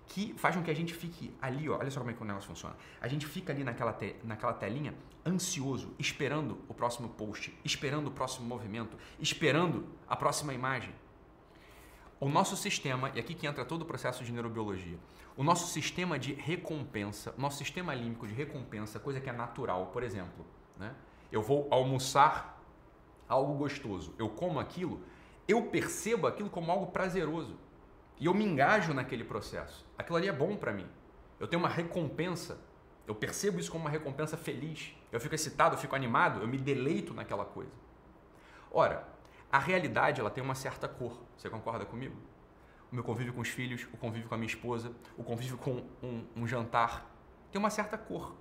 que 0.09 0.35
faz 0.35 0.55
com 0.55 0.63
que 0.63 0.71
a 0.71 0.75
gente 0.75 0.95
fique 0.95 1.35
ali, 1.41 1.69
ó, 1.69 1.79
olha 1.79 1.91
só 1.91 2.01
como 2.01 2.11
é 2.11 2.15
que 2.15 2.23
o 2.23 2.25
negócio 2.25 2.49
funciona. 2.49 2.77
A 3.01 3.09
gente 3.09 3.27
fica 3.27 3.53
ali 3.53 3.65
naquela, 3.65 3.93
te, 3.93 4.17
naquela 4.23 4.53
telinha 4.53 4.95
ansioso, 5.25 5.95
esperando 5.99 6.59
o 6.69 6.75
próximo 6.75 7.09
post, 7.09 7.57
esperando 7.65 8.09
o 8.09 8.11
próximo 8.11 8.47
movimento, 8.47 8.97
esperando 9.19 9.87
a 10.09 10.15
próxima 10.15 10.55
imagem. 10.55 10.95
O 12.19 12.29
nosso 12.29 12.57
sistema, 12.57 13.11
e 13.15 13.21
aqui 13.21 13.35
que 13.35 13.47
entra 13.47 13.65
todo 13.65 13.83
o 13.83 13.85
processo 13.85 14.25
de 14.25 14.33
neurobiologia, 14.33 14.99
o 15.37 15.45
nosso 15.45 15.67
sistema 15.67 16.19
de 16.19 16.33
recompensa, 16.33 17.35
nosso 17.37 17.59
sistema 17.59 17.95
límbico 17.95 18.27
de 18.27 18.33
recompensa, 18.33 18.99
coisa 18.99 19.21
que 19.21 19.29
é 19.29 19.33
natural, 19.33 19.87
por 19.87 20.03
exemplo, 20.03 20.47
né? 20.79 20.95
eu 21.31 21.43
vou 21.43 21.69
almoçar 21.71 22.63
algo 23.29 23.55
gostoso, 23.55 24.15
eu 24.19 24.31
como 24.31 24.59
aquilo, 24.59 25.03
eu 25.47 25.65
percebo 25.65 26.27
aquilo 26.27 26.49
como 26.49 26.73
algo 26.73 26.87
prazeroso. 26.87 27.59
E 28.19 28.27
eu 28.27 28.35
me 28.35 28.45
engajo 28.45 28.95
naquele 28.95 29.25
processo. 29.25 29.87
Aquilo 29.97 30.17
ali 30.17 30.29
é 30.29 30.33
bom 30.33 30.57
para 30.57 30.73
mim. 30.73 30.87
Eu 31.39 31.47
tenho 31.47 31.61
uma 31.61 31.69
recompensa. 31.69 32.59
Eu 33.07 33.15
percebo 33.15 33.61
isso 33.61 33.71
como 33.71 33.85
uma 33.85 33.91
recompensa 33.91 34.37
feliz. 34.37 34.95
Eu 35.13 35.21
fico 35.21 35.35
excitado, 35.35 35.75
eu 35.75 35.79
fico 35.79 35.95
animado, 35.95 36.41
eu 36.41 36.49
me 36.49 36.59
deleito 36.59 37.13
naquela 37.15 37.45
coisa. 37.45 37.73
Ora, 38.71 39.07
a 39.51 39.59
realidade 39.59 40.21
ela 40.21 40.31
tem 40.31 40.43
uma 40.43 40.55
certa 40.55 40.89
cor. 40.89 41.23
Você 41.37 41.49
concorda 41.49 41.85
comigo? 41.85 42.17
O 42.91 42.95
meu 42.95 43.05
convívio 43.05 43.33
com 43.33 43.41
os 43.41 43.49
filhos, 43.49 43.87
o 43.93 43.97
convívio 43.97 44.29
com 44.29 44.35
a 44.35 44.39
minha 44.39 44.49
esposa, 44.49 44.93
o 45.17 45.23
convívio 45.23 45.59
com 45.59 45.85
um, 46.03 46.25
um 46.35 46.47
jantar 46.47 47.11
tem 47.51 47.59
uma 47.59 47.71
certa 47.71 47.97
cor, 47.97 48.35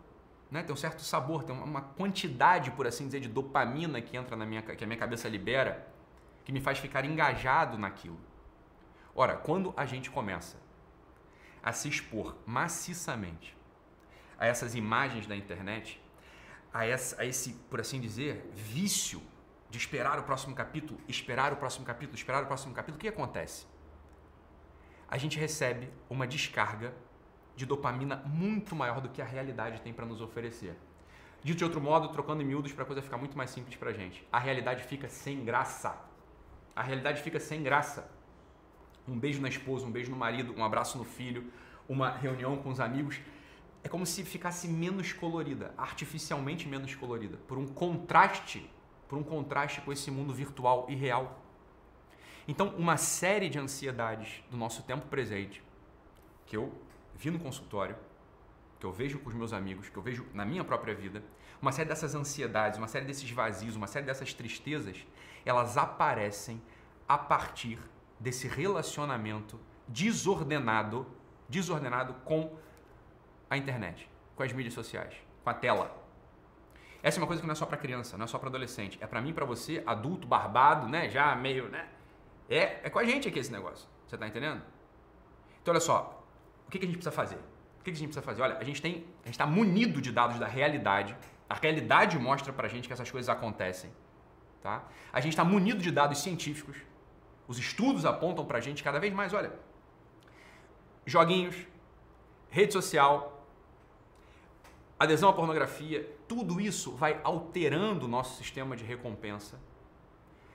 né? 0.52 0.62
Tem 0.62 0.74
um 0.74 0.78
certo 0.78 1.02
sabor, 1.02 1.44
tem 1.44 1.56
uma 1.56 1.82
quantidade, 1.82 2.72
por 2.72 2.86
assim 2.86 3.06
dizer, 3.06 3.22
de 3.22 3.30
dopamina 3.30 4.02
que 4.02 4.18
entra 4.18 4.36
na 4.36 4.46
minha 4.46 4.62
que 4.62 4.84
a 4.84 4.88
minha 4.88 5.00
cabeça 5.00 5.30
libera, 5.30 5.88
que 6.44 6.52
me 6.52 6.60
faz 6.60 6.80
ficar 6.80 7.06
engajado 7.06 7.78
naquilo. 7.78 8.18
Ora, 9.16 9.38
quando 9.38 9.74
a 9.78 9.86
gente 9.86 10.12
começa 10.12 10.58
a 11.64 11.72
se 11.72 11.88
expor 11.88 12.36
maciçamente 12.46 13.56
a 14.38 14.46
essas 14.46 14.76
imagens 14.76 15.26
da 15.26 15.36
internet, 15.36 16.04
a, 16.74 16.86
essa, 16.86 17.22
a 17.22 17.26
esse, 17.26 17.54
por 17.70 17.80
assim 17.80 18.02
dizer, 18.02 18.52
vício 18.54 19.22
de 19.70 19.78
esperar 19.78 20.20
o 20.20 20.24
próximo 20.24 20.54
capítulo, 20.54 21.00
esperar 21.08 21.54
o 21.54 21.56
próximo 21.56 21.86
capítulo, 21.86 22.16
esperar 22.16 22.44
o 22.44 22.46
próximo 22.46 22.74
capítulo, 22.74 22.98
o 22.98 23.00
que 23.00 23.08
acontece? 23.08 23.66
A 25.08 25.18
gente 25.18 25.40
recebe 25.40 25.90
uma 26.10 26.28
descarga 26.28 26.94
de 27.56 27.66
dopamina 27.66 28.18
muito 28.26 28.76
maior 28.76 29.00
do 29.00 29.08
que 29.08 29.22
a 29.22 29.26
realidade 29.26 29.80
tem 29.80 29.94
para 29.94 30.06
nos 30.06 30.20
oferecer. 30.20 30.76
Dito 31.42 31.60
de 31.60 31.64
outro 31.64 31.80
modo, 31.80 32.10
trocando 32.10 32.42
em 32.42 32.46
miúdos 32.46 32.74
para 32.74 32.84
a 32.84 32.86
coisa 32.86 33.02
ficar 33.02 33.18
muito 33.18 33.38
mais 33.38 33.50
simples 33.50 33.78
para 33.78 33.92
a 33.92 33.94
gente. 33.94 34.28
A 34.30 34.40
realidade 34.40 34.84
fica 34.84 35.08
sem 35.08 35.46
graça. 35.46 35.96
A 36.76 36.84
realidade 36.84 37.22
fica 37.22 37.40
sem 37.40 37.64
graça. 37.64 38.12
Um 39.08 39.20
beijo 39.20 39.42
na 39.42 39.50
esposa, 39.50 39.86
um 39.86 39.92
beijo 39.92 40.10
no 40.10 40.18
marido, 40.18 40.54
um 40.58 40.64
abraço 40.64 40.98
no 40.98 41.04
filho, 41.04 41.52
uma 41.88 42.10
reunião 42.10 42.58
com 42.58 42.70
os 42.70 42.80
amigos. 42.80 43.20
É 43.84 43.88
como 43.88 44.06
se 44.06 44.24
ficasse 44.24 44.68
menos 44.68 45.14
colorida, 45.14 45.74
artificialmente 45.78 46.68
menos 46.68 46.96
colorida, 46.96 47.38
por 47.48 47.58
um 47.58 47.68
contraste, 47.68 48.68
por 49.08 49.18
um 49.18 49.24
contraste 49.24 49.82
com 49.82 49.92
esse 49.92 50.10
mundo 50.10 50.34
virtual 50.34 50.88
e 50.90 50.96
real. 50.96 51.40
Então, 52.48 52.70
uma 52.78 52.98
série 52.98 53.48
de 53.48 53.60
ansiedades 53.60 54.44
do 54.50 54.58
nosso 54.58 54.82
tempo 54.84 55.08
presente, 55.08 55.64
que 56.48 56.58
eu 56.58 56.74
vi 57.16 57.30
no 57.30 57.40
consultório, 57.40 57.96
que 58.80 58.86
eu 58.86 58.92
vejo 58.92 59.20
com 59.20 59.30
os 59.30 59.36
meus 59.36 59.54
amigos, 59.54 59.90
que 59.90 59.98
eu 59.98 60.04
vejo 60.04 60.26
na 60.34 60.46
minha 60.46 60.64
própria 60.64 60.94
vida, 60.94 61.24
uma 61.62 61.72
série 61.72 61.90
dessas 61.90 62.14
ansiedades, 62.14 62.78
uma 62.78 62.88
série 62.88 63.06
desses 63.06 63.30
vazios, 63.30 63.76
uma 63.76 63.88
série 63.88 64.06
dessas 64.06 64.34
tristezas, 64.34 65.06
elas 65.46 65.78
aparecem 65.78 66.62
a 67.08 67.18
partir 67.18 67.80
desse 68.20 68.48
relacionamento 68.48 69.60
desordenado, 69.88 71.06
desordenado 71.48 72.14
com 72.26 72.58
a 73.50 73.58
internet, 73.58 74.10
com 74.36 74.44
as 74.44 74.52
mídias 74.52 74.74
sociais, 74.74 75.14
com 75.44 75.50
a 75.50 75.54
tela. 75.54 76.04
Essa 77.04 77.20
é 77.20 77.22
uma 77.22 77.28
coisa 77.28 77.42
que 77.42 77.48
não 77.48 77.54
é 77.54 77.56
só 77.56 77.66
para 77.66 77.78
criança, 77.78 78.18
não 78.18 78.26
é 78.26 78.28
só 78.28 78.40
para 78.40 78.50
adolescente, 78.50 78.98
é 79.00 79.06
para 79.06 79.22
mim, 79.22 79.32
para 79.32 79.46
você, 79.46 79.84
adulto, 79.86 80.28
barbado, 80.28 80.88
né, 80.88 81.08
já 81.10 81.36
meio, 81.36 81.70
né? 81.70 81.88
É, 82.50 82.80
é 82.84 82.90
com 82.90 83.00
a 83.00 83.06
gente 83.06 83.28
aqui 83.28 83.40
esse 83.40 83.52
negócio. 83.52 83.88
Você 84.08 84.18
tá 84.18 84.28
entendendo? 84.28 84.62
Então 85.62 85.72
olha 85.72 85.82
só, 85.82 86.24
o 86.68 86.72
que, 86.72 86.80
que 86.80 86.86
a 86.86 86.88
gente 86.88 86.98
precisa 86.98 87.16
fazer? 87.16 87.36
O 87.80 87.84
que, 87.84 87.92
que 87.92 87.98
a 87.98 88.00
gente 88.00 88.08
precisa 88.08 88.26
fazer? 88.26 88.42
Olha, 88.42 88.58
a 88.58 88.64
gente 88.64 88.82
tem, 88.82 89.06
a 89.24 89.28
gente 89.28 89.36
está 89.36 89.46
munido 89.46 90.02
de 90.02 90.12
dados 90.12 90.40
da 90.40 90.48
realidade. 90.48 91.16
A 91.48 91.54
realidade 91.54 92.18
mostra 92.18 92.52
para 92.52 92.66
a 92.66 92.70
gente 92.70 92.88
que 92.88 92.94
essas 92.94 93.10
coisas 93.10 93.30
acontecem, 93.30 93.92
tá? 94.62 94.84
A 95.14 95.20
gente 95.20 95.34
está 95.34 95.44
munido 95.44 95.82
de 95.82 95.92
dados 95.92 96.20
científicos. 96.20 96.78
Os 97.48 97.58
estudos 97.58 98.06
apontam 98.06 98.46
para 98.46 98.58
a 98.58 98.62
gente 98.62 98.84
cada 98.84 99.00
vez 99.00 99.14
mais, 99.14 99.34
olha, 99.34 99.54
joguinhos, 101.06 101.56
rede 102.50 102.74
social, 102.74 103.46
adesão 105.00 105.30
à 105.30 105.34
pornografia, 105.34 106.10
tudo 106.28 106.60
isso 106.60 106.92
vai 106.92 107.20
alterando 107.24 108.06
o 108.06 108.10
nosso 108.10 108.38
sistema 108.38 108.76
de 108.76 108.84
recompensa, 108.84 109.60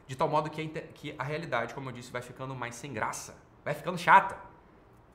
de 0.06 0.16
tal 0.16 0.28
modo 0.28 0.50
que 0.50 0.60
a, 0.60 0.80
que 0.92 1.14
a 1.18 1.22
realidade, 1.22 1.74
como 1.74 1.88
eu 1.88 1.92
disse, 1.92 2.10
vai 2.10 2.22
ficando 2.22 2.54
mais 2.54 2.74
sem 2.74 2.92
graça, 2.92 3.36
vai 3.64 3.74
ficando 3.74 3.96
chata 3.96 4.50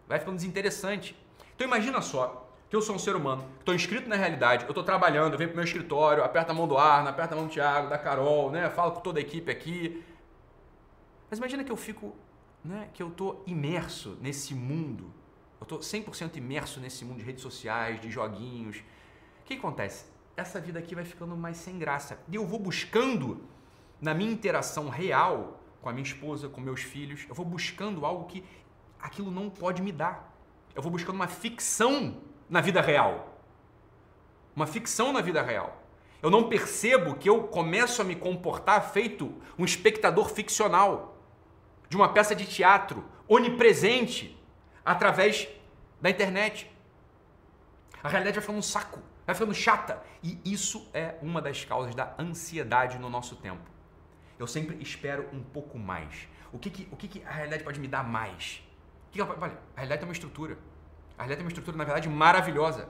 vai 0.07 0.19
ficando 0.19 0.35
desinteressante. 0.35 1.15
Então 1.55 1.67
imagina 1.67 2.01
só 2.01 2.47
que 2.69 2.75
eu 2.75 2.81
sou 2.81 2.95
um 2.95 2.99
ser 2.99 3.15
humano, 3.15 3.45
estou 3.59 3.73
inscrito 3.75 4.09
na 4.09 4.15
realidade, 4.15 4.63
eu 4.63 4.69
estou 4.69 4.83
trabalhando, 4.83 5.33
eu 5.33 5.37
venho 5.37 5.49
para 5.49 5.55
o 5.55 5.57
meu 5.57 5.65
escritório, 5.65 6.23
aperta 6.23 6.51
a 6.51 6.55
mão 6.55 6.67
do 6.67 6.77
Arno, 6.77 7.09
aperta 7.09 7.33
a 7.33 7.37
mão 7.37 7.47
do 7.47 7.53
Thiago, 7.53 7.89
da 7.89 7.97
Carol, 7.97 8.51
né? 8.51 8.69
falo 8.69 8.91
com 8.91 9.01
toda 9.01 9.19
a 9.19 9.21
equipe 9.21 9.51
aqui. 9.51 10.03
Mas 11.29 11.39
imagina 11.39 11.63
que 11.63 11.71
eu 11.71 11.77
fico, 11.77 12.15
né? 12.63 12.89
que 12.93 13.01
eu 13.01 13.09
estou 13.09 13.43
imerso 13.47 14.17
nesse 14.21 14.53
mundo, 14.53 15.11
eu 15.59 15.63
estou 15.63 15.79
100% 15.79 16.35
imerso 16.37 16.79
nesse 16.79 17.03
mundo 17.03 17.17
de 17.17 17.23
redes 17.23 17.41
sociais, 17.41 17.99
de 17.99 18.09
joguinhos. 18.11 18.77
O 18.77 19.45
que 19.45 19.55
acontece? 19.55 20.05
Essa 20.37 20.59
vida 20.59 20.79
aqui 20.79 20.93
vai 20.93 21.05
ficando 21.05 21.35
mais 21.35 21.57
sem 21.57 21.79
graça. 21.79 22.19
E 22.29 22.35
eu 22.35 22.45
vou 22.45 22.59
buscando, 22.59 23.43
na 24.01 24.13
minha 24.13 24.31
interação 24.31 24.89
real 24.89 25.61
com 25.81 25.89
a 25.89 25.93
minha 25.93 26.03
esposa, 26.03 26.49
com 26.49 26.59
meus 26.59 26.81
filhos, 26.81 27.27
eu 27.29 27.35
vou 27.35 27.45
buscando 27.45 28.07
algo 28.07 28.25
que 28.25 28.43
aquilo 28.99 29.29
não 29.29 29.51
pode 29.51 29.83
me 29.83 29.91
dar. 29.91 30.35
Eu 30.73 30.81
vou 30.81 30.91
buscando 30.91 31.15
uma 31.15 31.27
ficção 31.27 32.17
na 32.49 32.59
vida 32.59 32.81
real. 32.81 33.39
Uma 34.55 34.65
ficção 34.65 35.13
na 35.13 35.21
vida 35.21 35.43
real. 35.43 35.83
Eu 36.23 36.31
não 36.31 36.49
percebo 36.49 37.15
que 37.15 37.29
eu 37.29 37.43
começo 37.43 38.01
a 38.01 38.05
me 38.05 38.15
comportar 38.15 38.91
feito 38.91 39.31
um 39.59 39.63
espectador 39.63 40.27
ficcional 40.29 41.14
de 41.95 42.01
uma 42.01 42.09
peça 42.09 42.35
de 42.35 42.45
teatro 42.45 43.05
onipresente 43.25 44.37
através 44.83 45.47
da 46.01 46.09
internet. 46.09 46.69
A 48.03 48.09
realidade 48.09 48.35
vai 48.35 48.41
ficando 48.41 48.59
um 48.59 48.61
saco, 48.61 48.99
vai 49.25 49.33
ficando 49.33 49.53
chata. 49.53 50.03
E 50.21 50.39
isso 50.43 50.89
é 50.93 51.15
uma 51.21 51.41
das 51.41 51.63
causas 51.63 51.95
da 51.95 52.13
ansiedade 52.19 52.99
no 52.99 53.09
nosso 53.09 53.37
tempo. 53.37 53.63
Eu 54.37 54.45
sempre 54.45 54.77
espero 54.81 55.29
um 55.31 55.41
pouco 55.41 55.79
mais. 55.79 56.27
O 56.51 56.59
que, 56.59 56.69
que, 56.69 56.87
o 56.91 56.97
que, 56.97 57.07
que 57.07 57.23
a 57.23 57.31
realidade 57.31 57.63
pode 57.63 57.79
me 57.79 57.87
dar 57.87 58.03
mais? 58.03 58.61
Que 59.09 59.21
ela, 59.21 59.33
olha, 59.39 59.57
a 59.73 59.77
realidade 59.77 60.01
tem 60.01 60.09
uma 60.09 60.13
estrutura. 60.13 60.57
A 61.17 61.23
realidade 61.23 61.37
tem 61.37 61.45
uma 61.45 61.49
estrutura, 61.49 61.77
na 61.77 61.85
verdade, 61.85 62.09
maravilhosa. 62.09 62.89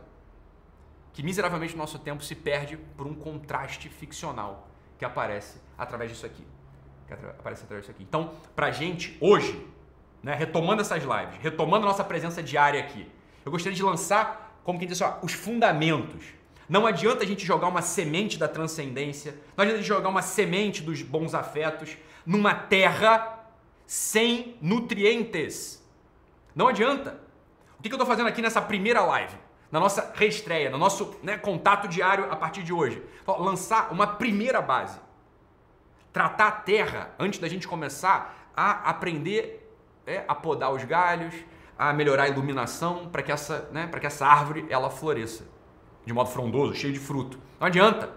Que 1.14 1.22
miseravelmente 1.22 1.74
no 1.74 1.80
nosso 1.80 2.00
tempo 2.00 2.24
se 2.24 2.34
perde 2.34 2.76
por 2.98 3.06
um 3.06 3.14
contraste 3.14 3.88
ficcional 3.88 4.68
que 4.98 5.06
aparece 5.06 5.62
através 5.78 6.10
disso 6.10 6.26
aqui. 6.26 6.55
Que 7.08 7.14
aparece 7.14 7.64
através 7.64 7.86
disso 7.86 7.92
aqui. 7.92 8.04
Então, 8.04 8.32
pra 8.56 8.72
gente, 8.72 9.18
hoje, 9.22 9.66
né, 10.24 10.34
retomando 10.34 10.82
essas 10.82 11.04
lives, 11.04 11.38
retomando 11.40 11.86
nossa 11.86 12.04
presença 12.04 12.42
diária 12.42 12.80
aqui, 12.80 13.08
eu 13.46 13.52
gostaria 13.52 13.76
de 13.76 13.84
lançar, 13.84 14.60
como 14.64 14.80
quem 14.80 14.88
diz, 14.88 15.00
ó, 15.02 15.20
os 15.22 15.34
fundamentos. 15.34 16.26
Não 16.68 16.88
adianta 16.88 17.24
a 17.24 17.28
gente 17.28 17.46
jogar 17.46 17.68
uma 17.68 17.84
semente 17.84 18.40
da 18.40 18.48
transcendência, 18.48 19.36
não 19.56 19.62
adianta 19.62 19.80
a 19.80 19.82
gente 19.82 19.88
jogar 19.88 20.10
uma 20.10 20.24
semente 20.24 20.82
dos 20.82 21.04
bons 21.04 21.36
afetos 21.36 21.96
numa 22.26 22.56
terra 22.56 23.46
sem 23.86 24.58
nutrientes. 24.60 25.84
Não 26.56 26.68
adianta. 26.68 27.20
O 27.78 27.84
que 27.84 27.90
eu 27.90 27.96
estou 27.96 28.08
fazendo 28.08 28.28
aqui 28.28 28.42
nessa 28.42 28.62
primeira 28.62 29.02
live? 29.02 29.36
Na 29.72 29.80
nossa 29.80 30.12
reestreia, 30.16 30.72
no 30.72 30.78
nosso 30.78 31.16
né, 31.22 31.38
contato 31.38 31.88
diário 31.88 32.32
a 32.32 32.36
partir 32.36 32.64
de 32.64 32.74
hoje. 32.74 33.04
Lançar 33.28 33.92
uma 33.92 34.08
primeira 34.08 34.60
base. 34.60 34.98
Tratar 36.16 36.48
a 36.48 36.52
terra 36.52 37.14
antes 37.20 37.42
da 37.42 37.50
gente 37.50 37.68
começar 37.68 38.50
a 38.56 38.90
aprender 38.90 39.70
é, 40.08 40.24
a 40.26 40.34
podar 40.34 40.72
os 40.72 40.82
galhos, 40.86 41.36
a 41.78 41.92
melhorar 41.92 42.24
a 42.24 42.30
iluminação 42.30 43.10
para 43.10 43.22
que 43.22 43.34
essa, 43.34 43.68
né, 43.74 43.86
para 43.86 44.00
que 44.00 44.08
essa 44.08 44.26
árvore 44.26 44.66
ela 44.70 44.90
floresça 44.90 45.44
de 46.06 46.14
modo 46.14 46.30
frondoso, 46.30 46.74
cheio 46.74 46.94
de 46.94 47.00
fruto. 47.00 47.38
Não 47.60 47.68
adianta. 47.68 48.10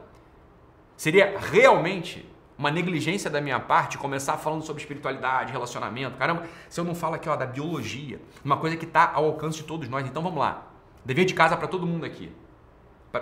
Seria 0.97 1.41
realmente 1.41 2.25
uma 2.57 2.71
negligência 2.71 3.29
da 3.29 3.41
minha 3.41 3.59
parte 3.59 3.99
começar 3.99 4.37
falando 4.37 4.63
sobre 4.63 4.81
espiritualidade, 4.81 5.51
relacionamento. 5.51 6.17
Caramba, 6.17 6.45
se 6.69 6.79
eu 6.79 6.85
não 6.85 6.95
falo 6.95 7.17
aqui 7.17 7.29
ó, 7.29 7.35
da 7.35 7.47
biologia, 7.47 8.21
uma 8.45 8.59
coisa 8.59 8.77
que 8.77 8.85
está 8.85 9.11
ao 9.13 9.25
alcance 9.25 9.57
de 9.59 9.65
todos 9.65 9.89
nós. 9.89 10.07
Então 10.07 10.23
vamos 10.23 10.39
lá. 10.39 10.69
Dever 11.05 11.25
de 11.25 11.35
casa 11.35 11.57
para 11.57 11.67
todo 11.67 11.85
mundo 11.85 12.07
aqui. 12.07 12.31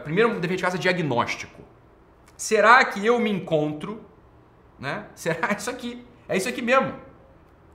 Primeiro, 0.05 0.39
dever 0.39 0.59
de 0.59 0.63
casa 0.63 0.77
diagnóstico. 0.77 1.63
Será 2.37 2.85
que 2.85 3.07
eu 3.07 3.19
me 3.19 3.31
encontro? 3.31 4.05
Né? 4.79 5.07
Será 5.15 5.53
isso 5.53 5.71
aqui? 5.71 6.05
É 6.29 6.37
isso 6.37 6.49
aqui 6.49 6.63
mesmo. 6.63 6.95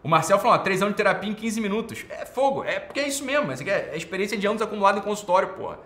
O 0.04 0.10
Marcel 0.10 0.40
falou, 0.40 0.58
três 0.60 0.82
anos 0.82 0.94
de 0.94 0.98
terapia 0.98 1.30
em 1.30 1.34
15 1.34 1.62
minutos. 1.62 2.06
É 2.10 2.26
fogo, 2.26 2.64
é 2.64 2.80
porque 2.80 3.00
é 3.00 3.08
isso 3.08 3.24
mesmo. 3.24 3.52
Isso 3.52 3.64
é, 3.70 3.90
é 3.94 3.98
experiência 3.98 4.38
de 4.38 4.48
anos 4.48 4.62
acumulado 4.62 4.98
em 4.98 5.02
consultório, 5.02 5.50
porra. 5.50 5.80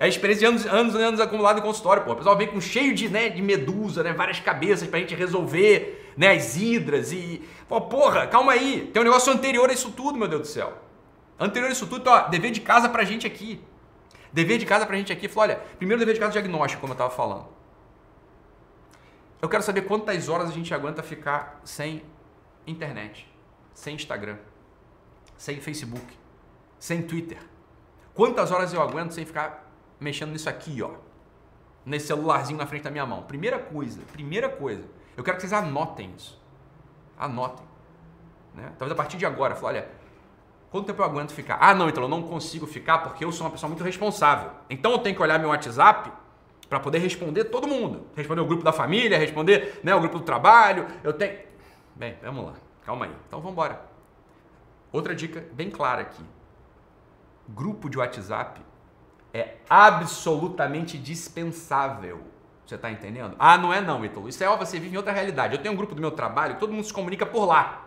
É 0.00 0.04
a 0.04 0.08
experiência 0.08 0.40
de 0.40 0.46
anos, 0.46 0.66
anos 0.66 0.94
e 0.94 1.02
anos 1.02 1.20
acumulado 1.20 1.58
em 1.58 1.62
consultório, 1.62 2.04
pô. 2.04 2.12
O 2.12 2.16
pessoal 2.16 2.36
vem 2.36 2.46
com 2.46 2.60
cheio 2.60 2.94
de, 2.94 3.08
né, 3.08 3.28
de 3.28 3.42
medusa, 3.42 4.02
né? 4.02 4.12
Várias 4.12 4.38
cabeças 4.38 4.88
pra 4.88 5.00
gente 5.00 5.14
resolver, 5.14 6.12
né? 6.16 6.32
As 6.32 6.56
hidras 6.56 7.12
e. 7.12 7.42
Pô, 7.68 7.80
porra, 7.80 8.26
calma 8.26 8.52
aí. 8.52 8.90
Tem 8.92 9.02
um 9.02 9.04
negócio 9.04 9.32
anterior 9.32 9.68
a 9.68 9.72
isso 9.72 9.90
tudo, 9.90 10.16
meu 10.16 10.28
Deus 10.28 10.42
do 10.42 10.46
céu. 10.46 10.72
Anterior 11.38 11.68
a 11.68 11.72
isso 11.72 11.86
tudo, 11.86 12.00
então, 12.00 12.12
ó, 12.12 12.28
dever 12.28 12.50
de 12.52 12.60
casa 12.60 12.88
pra 12.88 13.02
gente 13.04 13.26
aqui. 13.26 13.60
Dever 14.32 14.58
de 14.58 14.66
casa 14.66 14.86
pra 14.86 14.96
gente 14.96 15.12
aqui. 15.12 15.26
Falou, 15.26 15.50
olha, 15.50 15.60
primeiro 15.78 15.98
dever 15.98 16.14
de 16.14 16.20
casa 16.20 16.32
diagnóstico, 16.32 16.80
como 16.80 16.92
eu 16.92 16.96
tava 16.96 17.10
falando. 17.10 17.46
Eu 19.40 19.48
quero 19.48 19.62
saber 19.62 19.82
quantas 19.82 20.28
horas 20.28 20.48
a 20.48 20.52
gente 20.52 20.74
aguenta 20.74 21.02
ficar 21.02 21.60
sem 21.62 22.02
internet, 22.66 23.32
sem 23.72 23.94
Instagram, 23.94 24.36
sem 25.36 25.60
Facebook, 25.60 26.18
sem 26.78 27.02
Twitter? 27.02 27.38
Quantas 28.14 28.50
horas 28.50 28.72
eu 28.72 28.82
aguento 28.82 29.12
sem 29.12 29.24
ficar 29.24 29.70
mexendo 30.00 30.32
nisso 30.32 30.48
aqui, 30.48 30.82
ó? 30.82 30.90
Nesse 31.86 32.08
celularzinho 32.08 32.58
na 32.58 32.66
frente 32.66 32.82
da 32.82 32.90
minha 32.90 33.06
mão. 33.06 33.22
Primeira 33.22 33.60
coisa, 33.60 34.00
primeira 34.12 34.48
coisa. 34.48 34.84
Eu 35.16 35.22
quero 35.22 35.36
que 35.36 35.42
vocês 35.42 35.52
anotem 35.52 36.12
isso. 36.16 36.40
Anotem. 37.16 37.64
Né? 38.54 38.72
Talvez 38.76 38.90
a 38.90 38.96
partir 38.96 39.16
de 39.18 39.24
agora, 39.24 39.54
falar, 39.54 39.68
olha, 39.68 39.88
quanto 40.68 40.86
tempo 40.86 41.00
eu 41.00 41.06
aguento 41.06 41.30
ficar? 41.30 41.58
Ah, 41.60 41.74
não, 41.76 41.88
então 41.88 42.02
eu 42.02 42.08
não 42.08 42.24
consigo 42.24 42.66
ficar 42.66 42.98
porque 42.98 43.24
eu 43.24 43.30
sou 43.30 43.46
uma 43.46 43.52
pessoa 43.52 43.68
muito 43.68 43.84
responsável. 43.84 44.50
Então 44.68 44.90
eu 44.90 44.98
tenho 44.98 45.14
que 45.14 45.22
olhar 45.22 45.38
meu 45.38 45.50
WhatsApp 45.50 46.10
para 46.68 46.78
poder 46.80 46.98
responder 46.98 47.44
todo 47.44 47.66
mundo. 47.66 48.06
Responder 48.14 48.40
o 48.40 48.46
grupo 48.46 48.62
da 48.62 48.72
família, 48.72 49.18
responder 49.18 49.80
né, 49.82 49.94
o 49.94 50.00
grupo 50.00 50.18
do 50.18 50.24
trabalho. 50.24 50.86
Eu 51.02 51.12
tenho. 51.12 51.38
Bem, 51.96 52.16
vamos 52.22 52.46
lá. 52.46 52.54
Calma 52.84 53.06
aí. 53.06 53.12
Então 53.26 53.40
vamos 53.40 53.52
embora. 53.52 53.82
Outra 54.92 55.14
dica 55.14 55.44
bem 55.52 55.70
clara 55.70 56.02
aqui. 56.02 56.22
Grupo 57.48 57.88
de 57.88 57.98
WhatsApp 57.98 58.60
é 59.32 59.56
absolutamente 59.68 60.98
dispensável. 60.98 62.22
Você 62.66 62.74
está 62.74 62.90
entendendo? 62.90 63.34
Ah, 63.38 63.56
não 63.56 63.72
é 63.72 63.80
não, 63.80 64.04
Ítalo. 64.04 64.28
Isso 64.28 64.44
é 64.44 64.48
ó, 64.48 64.56
você 64.56 64.78
vive 64.78 64.94
em 64.94 64.96
outra 64.98 65.12
realidade. 65.12 65.54
Eu 65.54 65.62
tenho 65.62 65.72
um 65.72 65.76
grupo 65.76 65.94
do 65.94 66.00
meu 66.00 66.10
trabalho, 66.10 66.58
todo 66.58 66.72
mundo 66.72 66.84
se 66.84 66.92
comunica 66.92 67.24
por 67.24 67.46
lá. 67.46 67.86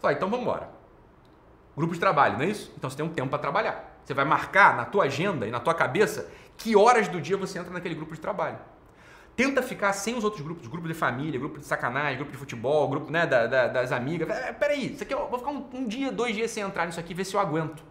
Fala, 0.00 0.14
então 0.14 0.30
vamos 0.30 0.46
embora. 0.46 0.70
Grupo 1.76 1.92
de 1.92 2.00
trabalho, 2.00 2.38
não 2.38 2.44
é 2.44 2.48
isso? 2.48 2.72
Então 2.78 2.88
você 2.88 2.96
tem 2.96 3.04
um 3.04 3.10
tempo 3.10 3.28
para 3.28 3.38
trabalhar. 3.38 3.95
Você 4.06 4.14
vai 4.14 4.24
marcar 4.24 4.76
na 4.76 4.84
tua 4.84 5.04
agenda 5.04 5.48
e 5.48 5.50
na 5.50 5.58
tua 5.58 5.74
cabeça 5.74 6.30
que 6.56 6.76
horas 6.76 7.08
do 7.08 7.20
dia 7.20 7.36
você 7.36 7.58
entra 7.58 7.72
naquele 7.72 7.96
grupo 7.96 8.14
de 8.14 8.20
trabalho. 8.20 8.56
Tenta 9.34 9.60
ficar 9.62 9.92
sem 9.92 10.16
os 10.16 10.22
outros 10.22 10.42
grupos, 10.42 10.68
grupo 10.68 10.86
de 10.86 10.94
família, 10.94 11.40
grupo 11.40 11.58
de 11.58 11.66
sacanagem, 11.66 12.16
grupo 12.16 12.30
de 12.30 12.38
futebol, 12.38 12.88
grupo 12.88 13.10
né, 13.10 13.26
da, 13.26 13.48
da, 13.48 13.66
das 13.66 13.90
amigas. 13.90 14.30
É, 14.30 14.52
peraí, 14.52 14.94
isso 14.94 15.02
aqui 15.02 15.12
eu 15.12 15.28
vou 15.28 15.40
ficar 15.40 15.50
um, 15.50 15.68
um, 15.74 15.88
dia, 15.88 16.12
dois 16.12 16.36
dias 16.36 16.52
sem 16.52 16.62
entrar 16.62 16.86
nisso 16.86 17.00
aqui, 17.00 17.12
ver 17.12 17.24
se 17.24 17.34
eu 17.34 17.40
aguento. 17.40 17.82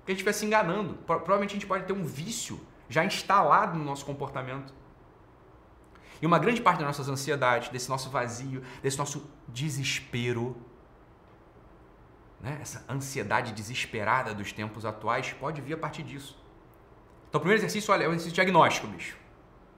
Porque 0.00 0.12
a 0.12 0.14
gente 0.14 0.22
vai 0.22 0.34
se 0.34 0.44
enganando. 0.44 0.94
Provavelmente 1.06 1.52
a 1.52 1.54
gente 1.54 1.66
pode 1.66 1.84
ter 1.84 1.94
um 1.94 2.04
vício 2.04 2.60
já 2.90 3.02
instalado 3.02 3.78
no 3.78 3.84
nosso 3.84 4.04
comportamento. 4.04 4.74
E 6.20 6.26
uma 6.26 6.38
grande 6.38 6.60
parte 6.60 6.78
das 6.78 6.88
nossas 6.88 7.08
ansiedades, 7.08 7.70
desse 7.70 7.88
nosso 7.88 8.10
vazio, 8.10 8.62
desse 8.82 8.98
nosso 8.98 9.26
desespero, 9.48 10.56
né? 12.42 12.58
essa 12.60 12.84
ansiedade 12.88 13.52
desesperada 13.52 14.34
dos 14.34 14.52
tempos 14.52 14.84
atuais, 14.84 15.32
pode 15.32 15.60
vir 15.60 15.74
a 15.74 15.78
partir 15.78 16.02
disso. 16.02 16.36
Então, 17.28 17.38
o 17.38 17.40
primeiro 17.40 17.60
exercício, 17.60 17.92
olha, 17.92 18.04
é 18.04 18.08
um 18.08 18.12
exercício 18.12 18.34
diagnóstico, 18.34 18.86
bicho. 18.88 19.16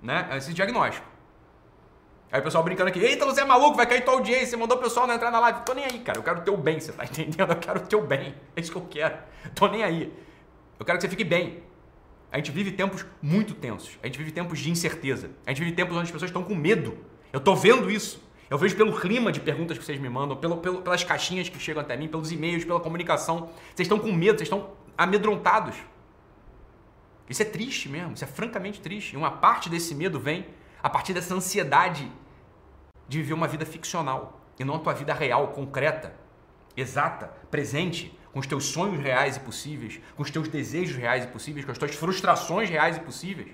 Né? 0.03 0.21
É 0.23 0.25
um 0.25 0.37
exercício 0.37 0.55
diagnóstico. 0.55 1.07
Aí 2.33 2.41
o 2.41 2.43
pessoal 2.43 2.65
brincando 2.65 2.89
aqui, 2.89 2.99
eita, 2.99 3.25
você 3.25 3.43
é 3.43 3.45
maluco, 3.45 3.77
vai 3.77 3.87
cair 3.87 4.05
tua 4.05 4.15
audiência, 4.15 4.49
você 4.49 4.57
mandou 4.57 4.77
o 4.77 4.81
pessoal 4.81 5.07
não 5.07 5.15
entrar 5.15 5.31
na 5.31 5.39
live. 5.39 5.61
Tô 5.65 5.73
nem 5.73 5.85
aí, 5.85 6.01
cara, 6.01 6.19
eu 6.19 6.23
quero 6.23 6.41
o 6.41 6.43
teu 6.43 6.57
bem, 6.57 6.81
você 6.81 6.91
tá 6.91 7.05
entendendo? 7.07 7.53
Eu 7.53 7.57
quero 7.57 7.79
o 7.79 7.87
teu 7.87 8.05
bem, 8.05 8.35
é 8.57 8.61
isso 8.61 8.73
que 8.73 8.79
eu 8.79 8.87
quero. 8.91 9.19
Tô 9.55 9.69
nem 9.69 9.85
aí. 9.85 10.13
Eu 10.77 10.85
quero 10.85 10.99
que 10.99 11.03
você 11.03 11.09
fique 11.09 11.23
bem. 11.23 11.63
A 12.33 12.39
gente 12.39 12.51
vive 12.51 12.73
tempos 12.73 13.07
muito 13.23 13.55
tensos, 13.55 13.97
a 14.03 14.07
gente 14.07 14.19
vive 14.19 14.33
tempos 14.33 14.59
de 14.59 14.69
incerteza, 14.69 15.31
a 15.47 15.51
gente 15.51 15.61
vive 15.61 15.77
tempos 15.77 15.95
onde 15.95 16.07
as 16.07 16.11
pessoas 16.11 16.29
estão 16.29 16.43
com 16.43 16.57
medo. 16.57 16.99
Eu 17.33 17.39
tô 17.39 17.55
vendo 17.55 17.89
isso. 17.89 18.21
Eu 18.55 18.59
vejo 18.59 18.77
pelo 18.77 18.97
clima 18.97 19.33
de 19.33 19.41
perguntas 19.41 19.77
que 19.77 19.85
vocês 19.85 19.99
me 19.99 20.09
mandam, 20.09 20.37
pelo, 20.37 20.59
pelo, 20.59 20.81
pelas 20.81 21.03
caixinhas 21.03 21.49
que 21.49 21.59
chegam 21.59 21.83
até 21.83 21.97
mim, 21.97 22.07
pelos 22.07 22.31
e-mails, 22.31 22.65
pela 22.65 22.79
comunicação. 22.79 23.51
Vocês 23.75 23.81
estão 23.81 23.99
com 23.99 24.13
medo, 24.13 24.39
vocês 24.39 24.43
estão 24.43 24.71
amedrontados. 24.97 25.75
Isso 27.29 27.43
é 27.43 27.45
triste 27.45 27.89
mesmo, 27.89 28.13
isso 28.13 28.23
é 28.23 28.29
francamente 28.29 28.81
triste. 28.81 29.15
E 29.15 29.17
uma 29.17 29.33
parte 29.33 29.69
desse 29.69 29.93
medo 29.93 30.21
vem 30.21 30.47
a 30.81 30.89
partir 30.89 31.13
dessa 31.13 31.35
ansiedade 31.35 32.09
de 33.09 33.19
viver 33.19 33.35
uma 33.35 33.49
vida 33.49 33.67
ficcional 33.67 34.41
e 34.57 34.63
não 34.63 34.77
a 34.77 34.79
tua 34.79 34.95
vida 34.95 35.13
real, 35.13 35.49
concreta, 35.49 36.15
exata, 36.77 37.35
presente, 37.51 38.17
com 38.33 38.39
os 38.39 38.47
teus 38.47 38.67
sonhos 38.67 39.03
reais 39.03 39.37
e 39.37 39.41
possíveis, 39.41 40.01
com 40.15 40.23
os 40.23 40.31
teus 40.31 40.47
desejos 40.47 40.97
reais 40.97 41.25
e 41.25 41.27
possíveis, 41.27 41.65
com 41.65 41.73
as 41.73 41.79
tuas 41.79 41.97
frustrações 41.97 42.71
reais 42.71 42.99
e 42.99 43.01
possíveis. 43.01 43.49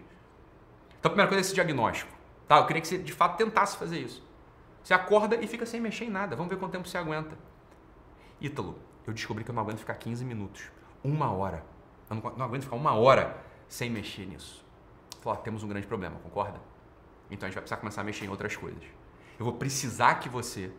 Então, 0.98 1.08
a 1.08 1.12
primeira 1.12 1.26
coisa 1.26 1.40
é 1.40 1.44
esse 1.46 1.54
diagnóstico. 1.54 2.12
Tá? 2.46 2.58
Eu 2.58 2.66
queria 2.66 2.82
que 2.82 2.88
você 2.88 2.98
de 2.98 3.14
fato 3.14 3.38
tentasse 3.38 3.78
fazer 3.78 3.98
isso. 3.98 4.28
Você 4.82 4.94
acorda 4.94 5.36
e 5.36 5.46
fica 5.46 5.66
sem 5.66 5.80
mexer 5.80 6.04
em 6.04 6.10
nada. 6.10 6.34
Vamos 6.34 6.50
ver 6.50 6.58
quanto 6.58 6.72
tempo 6.72 6.88
você 6.88 6.98
aguenta. 6.98 7.36
Ítalo, 8.40 8.78
eu 9.06 9.12
descobri 9.12 9.44
que 9.44 9.50
eu 9.50 9.54
não 9.54 9.62
aguento 9.62 9.78
ficar 9.78 9.94
15 9.94 10.24
minutos, 10.24 10.70
uma 11.04 11.30
hora. 11.30 11.64
Eu 12.08 12.16
não, 12.16 12.36
não 12.36 12.44
aguento 12.46 12.62
ficar 12.62 12.76
uma 12.76 12.94
hora 12.94 13.36
sem 13.68 13.90
mexer 13.90 14.26
nisso. 14.26 14.64
Falar, 15.20 15.36
temos 15.36 15.62
um 15.62 15.68
grande 15.68 15.86
problema, 15.86 16.16
concorda? 16.22 16.60
Então 17.30 17.46
a 17.46 17.50
gente 17.50 17.54
vai 17.54 17.62
precisar 17.62 17.76
começar 17.76 18.00
a 18.00 18.04
mexer 18.04 18.24
em 18.24 18.28
outras 18.28 18.56
coisas. 18.56 18.82
Eu 19.38 19.44
vou 19.44 19.54
precisar 19.54 20.16
que 20.16 20.28
você 20.28 20.72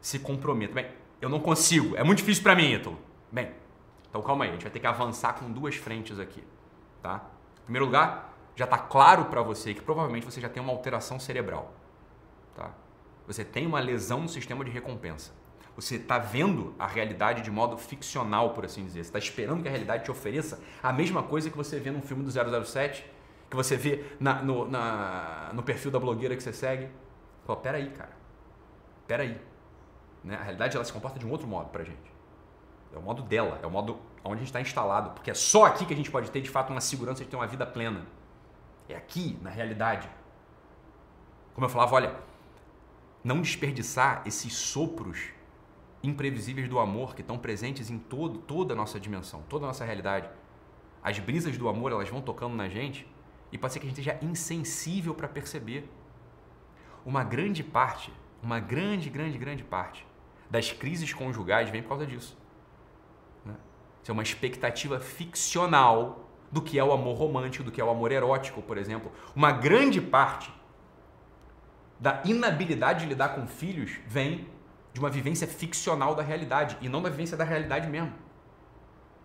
se 0.00 0.18
comprometa. 0.18 0.74
Bem, 0.74 0.90
eu 1.20 1.28
não 1.28 1.40
consigo, 1.40 1.96
é 1.96 2.02
muito 2.02 2.18
difícil 2.18 2.42
para 2.42 2.56
mim, 2.56 2.72
Ítalo. 2.72 2.98
Bem, 3.30 3.52
então 4.08 4.20
calma 4.22 4.44
aí, 4.44 4.50
a 4.50 4.52
gente 4.54 4.62
vai 4.62 4.72
ter 4.72 4.80
que 4.80 4.86
avançar 4.86 5.34
com 5.34 5.50
duas 5.50 5.76
frentes 5.76 6.18
aqui, 6.18 6.42
tá? 7.00 7.24
Em 7.62 7.64
primeiro 7.64 7.86
lugar, 7.86 8.34
já 8.56 8.64
está 8.64 8.76
claro 8.76 9.26
para 9.26 9.40
você 9.40 9.72
que 9.72 9.80
provavelmente 9.80 10.26
você 10.26 10.40
já 10.40 10.48
tem 10.48 10.62
uma 10.62 10.72
alteração 10.72 11.18
cerebral? 11.20 11.72
Você 13.26 13.44
tem 13.44 13.66
uma 13.66 13.80
lesão 13.80 14.20
no 14.20 14.28
sistema 14.28 14.64
de 14.64 14.70
recompensa. 14.70 15.32
Você 15.74 15.96
está 15.96 16.18
vendo 16.18 16.74
a 16.78 16.86
realidade 16.86 17.40
de 17.40 17.50
modo 17.50 17.78
ficcional, 17.78 18.50
por 18.50 18.64
assim 18.64 18.84
dizer. 18.84 19.04
Você 19.04 19.08
está 19.08 19.18
esperando 19.18 19.62
que 19.62 19.68
a 19.68 19.70
realidade 19.70 20.04
te 20.04 20.10
ofereça 20.10 20.60
a 20.82 20.92
mesma 20.92 21.22
coisa 21.22 21.50
que 21.50 21.56
você 21.56 21.80
vê 21.80 21.90
num 21.90 22.02
filme 22.02 22.22
do 22.22 22.64
007, 22.64 23.04
que 23.48 23.56
você 23.56 23.76
vê 23.76 24.04
na, 24.20 24.42
no, 24.42 24.68
na, 24.68 25.50
no 25.54 25.62
perfil 25.62 25.90
da 25.90 25.98
blogueira 25.98 26.36
que 26.36 26.42
você 26.42 26.52
segue. 26.52 26.88
Pô, 27.46 27.56
peraí, 27.56 27.90
cara. 27.90 28.12
Peraí. 29.06 29.40
Né? 30.22 30.36
A 30.36 30.42
realidade 30.42 30.76
ela 30.76 30.84
se 30.84 30.92
comporta 30.92 31.18
de 31.18 31.26
um 31.26 31.30
outro 31.30 31.46
modo 31.46 31.70
pra 31.70 31.84
gente. 31.84 32.12
É 32.94 32.98
o 32.98 33.02
modo 33.02 33.22
dela, 33.22 33.58
é 33.62 33.66
o 33.66 33.70
modo 33.70 33.98
onde 34.22 34.34
a 34.34 34.38
gente 34.38 34.48
está 34.48 34.60
instalado. 34.60 35.10
Porque 35.10 35.30
é 35.30 35.34
só 35.34 35.64
aqui 35.64 35.86
que 35.86 35.94
a 35.94 35.96
gente 35.96 36.10
pode 36.10 36.30
ter, 36.30 36.42
de 36.42 36.50
fato, 36.50 36.70
uma 36.70 36.80
segurança 36.80 37.24
de 37.24 37.30
ter 37.30 37.36
uma 37.36 37.46
vida 37.46 37.64
plena. 37.64 38.06
É 38.88 38.94
aqui, 38.94 39.38
na 39.40 39.48
realidade. 39.48 40.08
Como 41.54 41.64
eu 41.64 41.70
falava, 41.70 41.94
olha, 41.94 42.14
não 43.22 43.40
desperdiçar 43.40 44.22
esses 44.26 44.52
sopros 44.52 45.28
imprevisíveis 46.02 46.68
do 46.68 46.78
amor 46.78 47.14
que 47.14 47.20
estão 47.20 47.38
presentes 47.38 47.88
em 47.88 47.98
todo, 47.98 48.38
toda 48.40 48.74
a 48.74 48.76
nossa 48.76 48.98
dimensão, 48.98 49.42
toda 49.48 49.64
a 49.64 49.68
nossa 49.68 49.84
realidade. 49.84 50.28
As 51.02 51.18
brisas 51.18 51.56
do 51.56 51.68
amor, 51.68 51.92
elas 51.92 52.08
vão 52.08 52.20
tocando 52.20 52.54
na 52.54 52.68
gente 52.68 53.06
e 53.52 53.58
pode 53.58 53.72
ser 53.72 53.80
que 53.80 53.86
a 53.86 53.88
gente 53.88 54.00
esteja 54.00 54.18
insensível 54.24 55.14
para 55.14 55.28
perceber. 55.28 55.88
Uma 57.04 57.22
grande 57.22 57.62
parte, 57.62 58.12
uma 58.42 58.58
grande, 58.58 59.10
grande, 59.10 59.38
grande 59.38 59.62
parte 59.62 60.06
das 60.50 60.70
crises 60.70 61.12
conjugais 61.12 61.70
vem 61.70 61.82
por 61.82 61.90
causa 61.90 62.06
disso. 62.06 62.36
Né? 63.44 63.54
Isso 64.02 64.10
é 64.10 64.12
uma 64.12 64.22
expectativa 64.22 65.00
ficcional 65.00 66.28
do 66.50 66.60
que 66.60 66.78
é 66.78 66.84
o 66.84 66.92
amor 66.92 67.16
romântico, 67.16 67.64
do 67.64 67.72
que 67.72 67.80
é 67.80 67.84
o 67.84 67.90
amor 67.90 68.12
erótico, 68.12 68.60
por 68.60 68.76
exemplo. 68.76 69.10
Uma 69.34 69.50
grande 69.50 70.00
parte 70.00 70.52
da 72.02 72.20
inabilidade 72.24 73.04
de 73.04 73.06
lidar 73.06 73.28
com 73.28 73.46
filhos 73.46 73.92
vem 74.08 74.48
de 74.92 74.98
uma 74.98 75.08
vivência 75.08 75.46
ficcional 75.46 76.16
da 76.16 76.22
realidade 76.22 76.76
e 76.80 76.88
não 76.88 77.00
da 77.00 77.08
vivência 77.08 77.36
da 77.36 77.44
realidade 77.44 77.88
mesmo. 77.88 78.12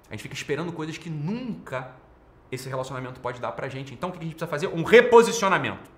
A 0.07 0.13
gente 0.13 0.21
fica 0.21 0.35
esperando 0.35 0.71
coisas 0.71 0.95
que 0.95 1.09
nunca 1.09 1.91
esse 2.51 2.69
relacionamento 2.69 3.19
pode 3.19 3.41
dar 3.41 3.51
pra 3.53 3.67
gente. 3.67 3.95
Então 3.95 4.09
o 4.09 4.11
que 4.11 4.19
a 4.19 4.21
gente 4.21 4.35
precisa 4.35 4.47
fazer? 4.47 4.67
Um 4.67 4.83
reposicionamento. 4.83 5.89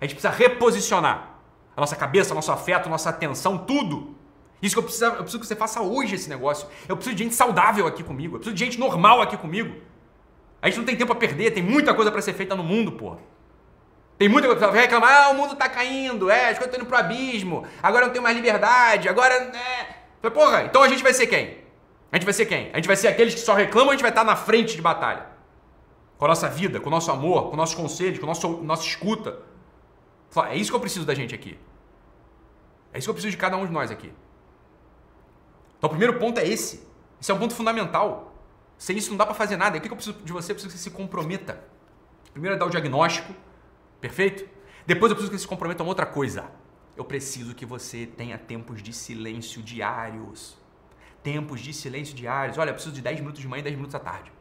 A 0.00 0.04
gente 0.04 0.16
precisa 0.16 0.34
reposicionar 0.34 1.38
a 1.76 1.80
nossa 1.80 1.94
cabeça, 1.94 2.34
nosso 2.34 2.50
afeto, 2.50 2.88
nossa 2.88 3.08
atenção, 3.10 3.56
tudo. 3.58 4.16
Isso 4.60 4.74
que 4.74 4.80
eu 4.80 4.82
preciso, 4.82 5.04
eu 5.04 5.14
preciso 5.18 5.38
que 5.38 5.46
você 5.46 5.54
faça 5.54 5.82
hoje 5.82 6.16
esse 6.16 6.28
negócio. 6.28 6.66
Eu 6.88 6.96
preciso 6.96 7.14
de 7.14 7.22
gente 7.22 7.36
saudável 7.36 7.86
aqui 7.86 8.02
comigo. 8.02 8.34
Eu 8.34 8.40
preciso 8.40 8.56
de 8.56 8.64
gente 8.64 8.78
normal 8.78 9.22
aqui 9.22 9.36
comigo. 9.36 9.80
A 10.60 10.66
gente 10.66 10.78
não 10.78 10.84
tem 10.84 10.96
tempo 10.96 11.12
a 11.12 11.16
perder, 11.16 11.52
tem 11.52 11.62
muita 11.62 11.94
coisa 11.94 12.10
para 12.10 12.20
ser 12.20 12.32
feita 12.32 12.56
no 12.56 12.64
mundo, 12.64 12.90
porra. 12.90 13.18
Tem 14.22 14.28
muita 14.28 14.46
coisa 14.46 14.68
pra 14.68 14.80
reclamar, 14.80 15.24
ah, 15.24 15.30
o 15.30 15.34
mundo 15.34 15.56
tá 15.56 15.68
caindo, 15.68 16.30
é, 16.30 16.50
as 16.50 16.56
coisas 16.56 16.66
estão 16.66 16.78
indo 16.78 16.86
pro 16.86 16.96
abismo, 16.96 17.66
agora 17.82 18.06
não 18.06 18.12
tem 18.12 18.22
mais 18.22 18.36
liberdade, 18.36 19.08
agora. 19.08 19.34
É. 19.34 20.30
Porra, 20.30 20.62
então 20.62 20.80
a 20.80 20.88
gente 20.88 21.02
vai 21.02 21.12
ser 21.12 21.26
quem? 21.26 21.58
A 22.12 22.14
gente 22.14 22.24
vai 22.24 22.32
ser 22.32 22.46
quem? 22.46 22.70
A 22.72 22.76
gente 22.76 22.86
vai 22.86 22.94
ser 22.94 23.08
aqueles 23.08 23.34
que 23.34 23.40
só 23.40 23.52
reclamam, 23.52 23.88
a 23.88 23.92
gente 23.94 24.02
vai 24.02 24.12
estar 24.12 24.22
na 24.22 24.36
frente 24.36 24.76
de 24.76 24.80
batalha. 24.80 25.26
Com 26.16 26.24
a 26.24 26.28
nossa 26.28 26.48
vida, 26.48 26.78
com 26.78 26.86
o 26.86 26.90
nosso 26.92 27.10
amor, 27.10 27.50
com 27.50 27.56
nossos 27.56 27.74
conselhos, 27.74 28.20
com 28.20 28.26
a 28.26 28.28
nossa, 28.28 28.46
nossa 28.46 28.86
escuta. 28.86 29.40
É 30.50 30.54
isso 30.54 30.70
que 30.70 30.76
eu 30.76 30.80
preciso 30.80 31.04
da 31.04 31.14
gente 31.14 31.34
aqui. 31.34 31.58
É 32.92 32.98
isso 32.98 33.06
que 33.06 33.10
eu 33.10 33.14
preciso 33.14 33.32
de 33.32 33.38
cada 33.38 33.56
um 33.56 33.66
de 33.66 33.72
nós 33.72 33.90
aqui. 33.90 34.12
Então 35.78 35.88
o 35.88 35.90
primeiro 35.90 36.16
ponto 36.20 36.38
é 36.38 36.46
esse. 36.46 36.88
Esse 37.20 37.32
é 37.32 37.34
um 37.34 37.40
ponto 37.40 37.54
fundamental. 37.54 38.32
Sem 38.78 38.96
isso 38.96 39.10
não 39.10 39.16
dá 39.16 39.26
para 39.26 39.34
fazer 39.34 39.56
nada. 39.56 39.78
O 39.78 39.80
que 39.80 39.88
eu 39.90 39.96
preciso 39.96 40.16
de 40.22 40.32
você? 40.32 40.52
Eu 40.52 40.54
preciso 40.54 40.72
que 40.72 40.78
você 40.78 40.90
se 40.90 40.94
comprometa. 40.94 41.64
Primeiro 42.32 42.54
é 42.54 42.58
dar 42.60 42.66
o 42.66 42.70
diagnóstico, 42.70 43.34
Perfeito? 44.02 44.44
Depois 44.84 45.10
eu 45.10 45.16
preciso 45.16 45.30
que 45.30 45.38
você 45.38 45.42
se 45.42 45.48
comprometa 45.48 45.84
a 45.84 45.86
outra 45.86 46.04
coisa. 46.04 46.46
Eu 46.96 47.04
preciso 47.04 47.54
que 47.54 47.64
você 47.64 48.04
tenha 48.04 48.36
tempos 48.36 48.82
de 48.82 48.92
silêncio 48.92 49.62
diários. 49.62 50.58
Tempos 51.22 51.60
de 51.60 51.72
silêncio 51.72 52.12
diários. 52.12 52.58
Olha, 52.58 52.70
eu 52.70 52.74
preciso 52.74 52.92
de 52.92 53.00
10 53.00 53.20
minutos 53.20 53.40
de 53.40 53.46
manhã 53.46 53.60
e 53.60 53.62
10 53.62 53.76
minutos 53.76 53.94
à 53.94 54.00
tarde. 54.00 54.32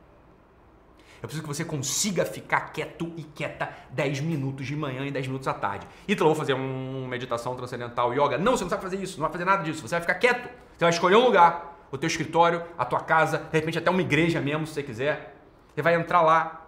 Eu 1.21 1.28
preciso 1.28 1.43
que 1.43 1.47
você 1.47 1.63
consiga 1.63 2.26
ficar 2.26 2.71
quieto 2.71 3.13
e 3.15 3.21
quieta 3.21 3.71
10 3.91 4.21
minutos 4.21 4.65
de 4.65 4.76
manhã 4.76 5.06
e 5.06 5.12
10 5.12 5.28
minutos 5.28 5.47
à 5.47 5.54
tarde. 5.54 5.88
Então, 6.08 6.26
eu 6.26 6.34
vou 6.34 6.36
fazer 6.36 6.54
uma 6.54 7.08
meditação 7.08 7.56
transcendental, 7.56 8.12
yoga. 8.12 8.39
Não, 8.39 8.58
você 8.58 8.63
não 8.63 8.69
sabe 8.71 8.82
fazer 8.82 9.00
isso, 9.00 9.19
não 9.19 9.28
vai 9.28 9.32
fazer 9.32 9.45
nada 9.45 9.62
disso. 9.62 9.88
Você 9.88 9.93
vai 9.93 10.02
ficar 10.02 10.15
quieto. 10.15 10.50
Você 10.76 10.86
vai 10.86 10.89
escolher 10.89 11.17
um 11.17 11.26
lugar, 11.26 11.88
o 11.91 11.97
teu 12.00 12.08
escritório, 12.08 12.63
a 12.76 12.84
tua 12.84 13.02
casa, 13.02 13.38
de 13.38 13.60
repente 13.60 13.78
até 13.78 13.91
uma 13.91 14.02
igreja 14.02 14.41
mesmo, 14.41 14.65
se 14.65 14.74
você 14.74 14.82
quiser. 14.82 15.36
Você 15.76 15.84
vai 15.84 15.93
entrar 15.93 16.21
lá, 16.24 16.65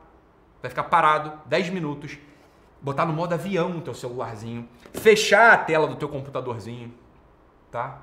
vai 0.61 0.69
ficar 0.69 0.83
parado 0.83 1.41
10 1.47 1.69
minutos, 1.69 2.19
botar 2.83 3.05
no 3.05 3.13
modo 3.13 3.33
avião 3.33 3.77
o 3.77 3.81
teu 3.81 3.93
celularzinho, 3.93 4.67
fechar 4.93 5.53
a 5.53 5.57
tela 5.57 5.87
do 5.87 5.95
teu 5.95 6.09
computadorzinho, 6.09 6.93
tá? 7.71 8.01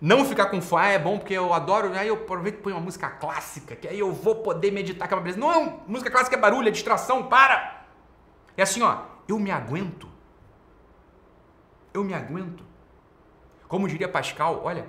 Não 0.00 0.24
ficar 0.24 0.46
com 0.46 0.60
fome, 0.60 0.82
ah, 0.82 0.88
é 0.88 0.98
bom 0.98 1.16
porque 1.16 1.32
eu 1.32 1.54
adoro, 1.54 1.94
aí 1.94 2.08
eu 2.08 2.14
aproveito 2.14 2.56
e 2.56 2.62
ponho 2.62 2.76
uma 2.76 2.82
música 2.82 3.08
clássica, 3.08 3.76
que 3.76 3.86
aí 3.86 3.98
eu 3.98 4.12
vou 4.12 4.34
poder 4.34 4.72
meditar, 4.72 5.06
que 5.06 5.14
é 5.14 5.16
uma 5.16 5.22
beleza. 5.22 5.38
Não, 5.38 5.80
música 5.86 6.10
clássica 6.10 6.36
é 6.36 6.38
barulho, 6.38 6.68
é 6.68 6.70
distração, 6.72 7.22
para! 7.28 7.86
É 8.56 8.62
assim, 8.62 8.82
ó, 8.82 9.02
eu 9.28 9.38
me 9.38 9.52
aguento. 9.52 10.08
Eu 11.94 12.02
me 12.02 12.12
aguento. 12.12 12.64
Como 13.68 13.88
diria 13.88 14.08
Pascal, 14.08 14.60
olha, 14.64 14.86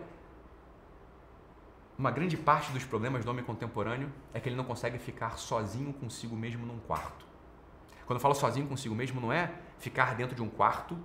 uma 1.97 2.09
grande 2.11 2.35
parte 2.35 2.71
dos 2.71 2.83
problemas 2.83 3.23
do 3.23 3.31
homem 3.31 3.45
contemporâneo 3.45 4.11
é 4.33 4.39
que 4.39 4.49
ele 4.49 4.55
não 4.55 4.65
consegue 4.65 4.97
ficar 4.97 5.37
sozinho 5.37 5.93
consigo 5.93 6.35
mesmo 6.35 6.65
num 6.65 6.79
quarto. 6.79 7.34
Quando 8.05 8.17
eu 8.17 8.21
falo 8.21 8.35
sozinho 8.35 8.67
consigo 8.67 8.93
mesmo, 8.93 9.19
não 9.19 9.33
é 9.33 9.51
ficar 9.77 10.15
dentro 10.15 10.35
de 10.35 10.41
um 10.41 10.49
quarto 10.49 10.97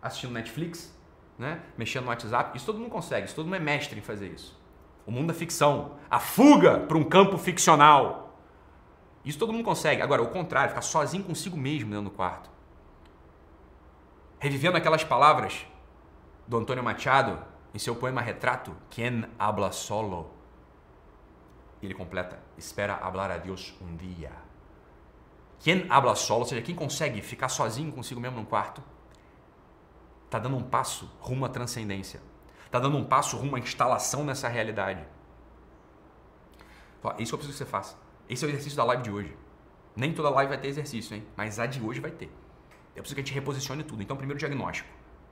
assistindo 0.00 0.32
Netflix, 0.32 0.96
né? 1.38 1.60
mexendo 1.76 2.04
no 2.04 2.10
WhatsApp. 2.10 2.56
Isso 2.56 2.66
todo 2.66 2.78
mundo 2.78 2.90
consegue, 2.90 3.26
isso 3.26 3.34
todo 3.34 3.46
mundo 3.46 3.56
é 3.56 3.60
mestre 3.60 3.98
em 3.98 4.02
fazer 4.02 4.28
isso. 4.28 4.58
O 5.06 5.10
mundo 5.10 5.28
da 5.28 5.34
ficção, 5.34 5.96
a 6.10 6.20
fuga 6.20 6.78
para 6.80 6.96
um 6.96 7.04
campo 7.04 7.36
ficcional. 7.36 8.38
Isso 9.24 9.38
todo 9.38 9.52
mundo 9.52 9.64
consegue. 9.64 10.00
Agora, 10.02 10.22
o 10.22 10.28
contrário, 10.28 10.70
ficar 10.70 10.82
sozinho 10.82 11.24
consigo 11.24 11.56
mesmo 11.56 11.90
dentro 11.90 12.04
do 12.04 12.10
quarto. 12.10 12.48
Revivendo 14.38 14.76
aquelas 14.76 15.04
palavras 15.04 15.66
do 16.46 16.56
Antônio 16.56 16.82
Machado 16.82 17.38
em 17.74 17.78
seu 17.78 17.94
poema 17.94 18.20
Retrato, 18.20 18.74
Quem 18.88 19.24
habla 19.38 19.72
solo? 19.72 20.30
Ele 21.82 21.94
completa, 21.94 22.38
espera 22.56 22.94
hablar 22.94 23.30
a 23.30 23.36
Deus 23.36 23.74
um 23.80 23.96
dia. 23.96 24.32
Quem 25.60 25.86
habla 25.88 26.14
solo, 26.16 26.40
ou 26.40 26.46
seja, 26.46 26.62
quem 26.62 26.74
consegue 26.74 27.20
ficar 27.22 27.48
sozinho 27.48 27.92
consigo 27.92 28.20
mesmo 28.20 28.38
num 28.38 28.44
quarto, 28.44 28.82
está 30.24 30.38
dando 30.38 30.56
um 30.56 30.62
passo 30.62 31.10
rumo 31.20 31.44
à 31.44 31.48
transcendência. 31.48 32.20
Está 32.64 32.78
dando 32.78 32.96
um 32.96 33.04
passo 33.04 33.36
rumo 33.36 33.56
à 33.56 33.58
instalação 33.58 34.24
nessa 34.24 34.48
realidade. 34.48 35.06
Isso 37.18 37.30
que 37.30 37.34
eu 37.34 37.38
preciso 37.38 37.52
que 37.52 37.58
você 37.58 37.66
faça. 37.66 37.96
Esse 38.28 38.44
é 38.44 38.48
o 38.48 38.50
exercício 38.50 38.76
da 38.76 38.84
live 38.84 39.02
de 39.02 39.10
hoje. 39.10 39.36
Nem 39.94 40.14
toda 40.14 40.30
live 40.30 40.48
vai 40.48 40.58
ter 40.58 40.68
exercício, 40.68 41.14
hein? 41.14 41.26
Mas 41.36 41.58
a 41.58 41.66
de 41.66 41.82
hoje 41.82 42.00
vai 42.00 42.10
ter. 42.10 42.30
Eu 42.94 43.02
preciso 43.02 43.14
que 43.14 43.20
a 43.20 43.24
gente 43.24 43.34
reposicione 43.34 43.82
tudo. 43.82 44.02
Então, 44.02 44.16
primeiro, 44.16 44.38
diagnóstico. 44.38 44.88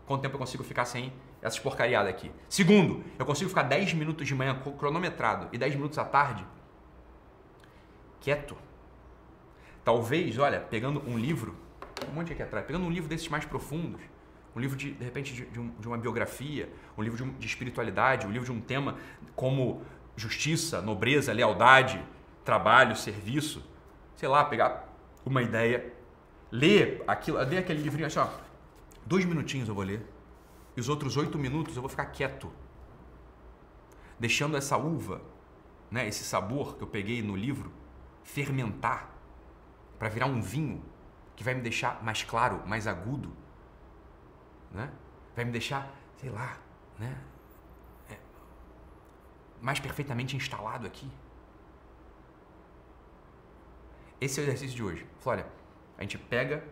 Quanto 0.06 0.22
tempo 0.22 0.34
eu 0.34 0.38
consigo 0.38 0.64
ficar 0.64 0.84
sem 0.84 1.12
essas 1.40 1.58
porcariadas 1.58 2.10
aqui? 2.10 2.32
Segundo, 2.48 3.04
eu 3.18 3.24
consigo 3.24 3.48
ficar 3.48 3.62
10 3.62 3.94
minutos 3.94 4.26
de 4.26 4.34
manhã 4.34 4.60
cronometrado 4.78 5.48
e 5.52 5.58
10 5.58 5.76
minutos 5.76 5.98
à 5.98 6.04
tarde 6.04 6.44
quieto. 8.20 8.56
Talvez, 9.88 10.36
olha, 10.36 10.60
pegando 10.60 11.02
um 11.08 11.16
livro, 11.16 11.56
um 12.10 12.12
monte 12.12 12.30
aqui 12.30 12.42
atrás, 12.42 12.66
pegando 12.66 12.84
um 12.84 12.90
livro 12.90 13.08
desses 13.08 13.26
mais 13.26 13.46
profundos, 13.46 14.02
um 14.54 14.60
livro 14.60 14.76
de, 14.76 14.92
de 14.92 15.02
repente, 15.02 15.32
de, 15.32 15.46
de, 15.46 15.58
um, 15.58 15.70
de 15.80 15.88
uma 15.88 15.96
biografia, 15.96 16.70
um 16.94 17.02
livro 17.02 17.16
de, 17.16 17.22
um, 17.22 17.32
de 17.38 17.46
espiritualidade, 17.46 18.26
um 18.26 18.30
livro 18.30 18.44
de 18.44 18.52
um 18.52 18.60
tema 18.60 18.98
como 19.34 19.80
justiça, 20.14 20.82
nobreza, 20.82 21.32
lealdade, 21.32 22.04
trabalho, 22.44 22.94
serviço, 22.96 23.64
sei 24.14 24.28
lá, 24.28 24.44
pegar 24.44 24.94
uma 25.24 25.40
ideia, 25.40 25.90
ler 26.52 27.02
aquilo, 27.06 27.38
ler 27.38 27.56
aquele 27.56 27.80
livrinho 27.80 28.08
assim, 28.08 28.18
ó, 28.18 28.28
dois 29.06 29.24
minutinhos 29.24 29.70
eu 29.70 29.74
vou 29.74 29.84
ler, 29.84 30.04
e 30.76 30.80
os 30.82 30.90
outros 30.90 31.16
oito 31.16 31.38
minutos 31.38 31.74
eu 31.76 31.80
vou 31.80 31.88
ficar 31.88 32.04
quieto, 32.04 32.52
deixando 34.20 34.54
essa 34.54 34.76
uva, 34.76 35.22
né, 35.90 36.06
esse 36.06 36.24
sabor 36.24 36.76
que 36.76 36.82
eu 36.82 36.88
peguei 36.88 37.22
no 37.22 37.34
livro, 37.34 37.72
fermentar 38.22 39.16
para 39.98 40.08
virar 40.08 40.26
um 40.26 40.40
vinho 40.40 40.82
que 41.34 41.44
vai 41.44 41.54
me 41.54 41.60
deixar 41.60 42.02
mais 42.02 42.22
claro, 42.22 42.62
mais 42.66 42.86
agudo, 42.86 43.32
né? 44.72 44.90
Vai 45.34 45.44
me 45.44 45.52
deixar, 45.52 45.90
sei 46.16 46.30
lá, 46.30 46.58
né? 46.98 47.16
É, 48.10 48.16
mais 49.60 49.80
perfeitamente 49.80 50.36
instalado 50.36 50.86
aqui. 50.86 51.10
Esse 54.20 54.40
é 54.40 54.42
o 54.42 54.44
exercício 54.46 54.74
de 54.74 54.82
hoje. 54.82 55.06
Olha, 55.24 55.46
a 55.96 56.02
gente 56.02 56.18
pega 56.18 56.64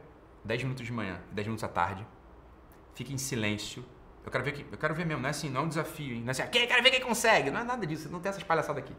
10 0.44 0.64
minutos 0.64 0.84
de 0.84 0.92
manhã, 0.92 1.20
10 1.32 1.46
minutos 1.46 1.64
à 1.64 1.68
tarde, 1.68 2.06
fica 2.94 3.12
em 3.12 3.18
silêncio. 3.18 3.84
Eu 4.24 4.32
quero 4.32 4.42
ver 4.42 4.52
que, 4.52 4.66
eu 4.72 4.78
quero 4.78 4.94
ver 4.94 5.06
mesmo, 5.06 5.22
não 5.22 5.28
é 5.28 5.30
assim, 5.30 5.48
não 5.48 5.60
é 5.60 5.64
um 5.64 5.68
desafio, 5.68 6.14
hein? 6.14 6.20
Não 6.22 6.28
é 6.28 6.30
assim, 6.32 6.42
aqui, 6.42 6.66
quero 6.66 6.82
ver 6.82 6.90
quem 6.90 7.00
consegue. 7.00 7.50
Não 7.50 7.60
é 7.60 7.64
nada 7.64 7.86
disso, 7.86 8.08
não 8.08 8.18
tem 8.18 8.30
essas 8.30 8.42
palhaçadas 8.42 8.82
aqui. 8.82 8.96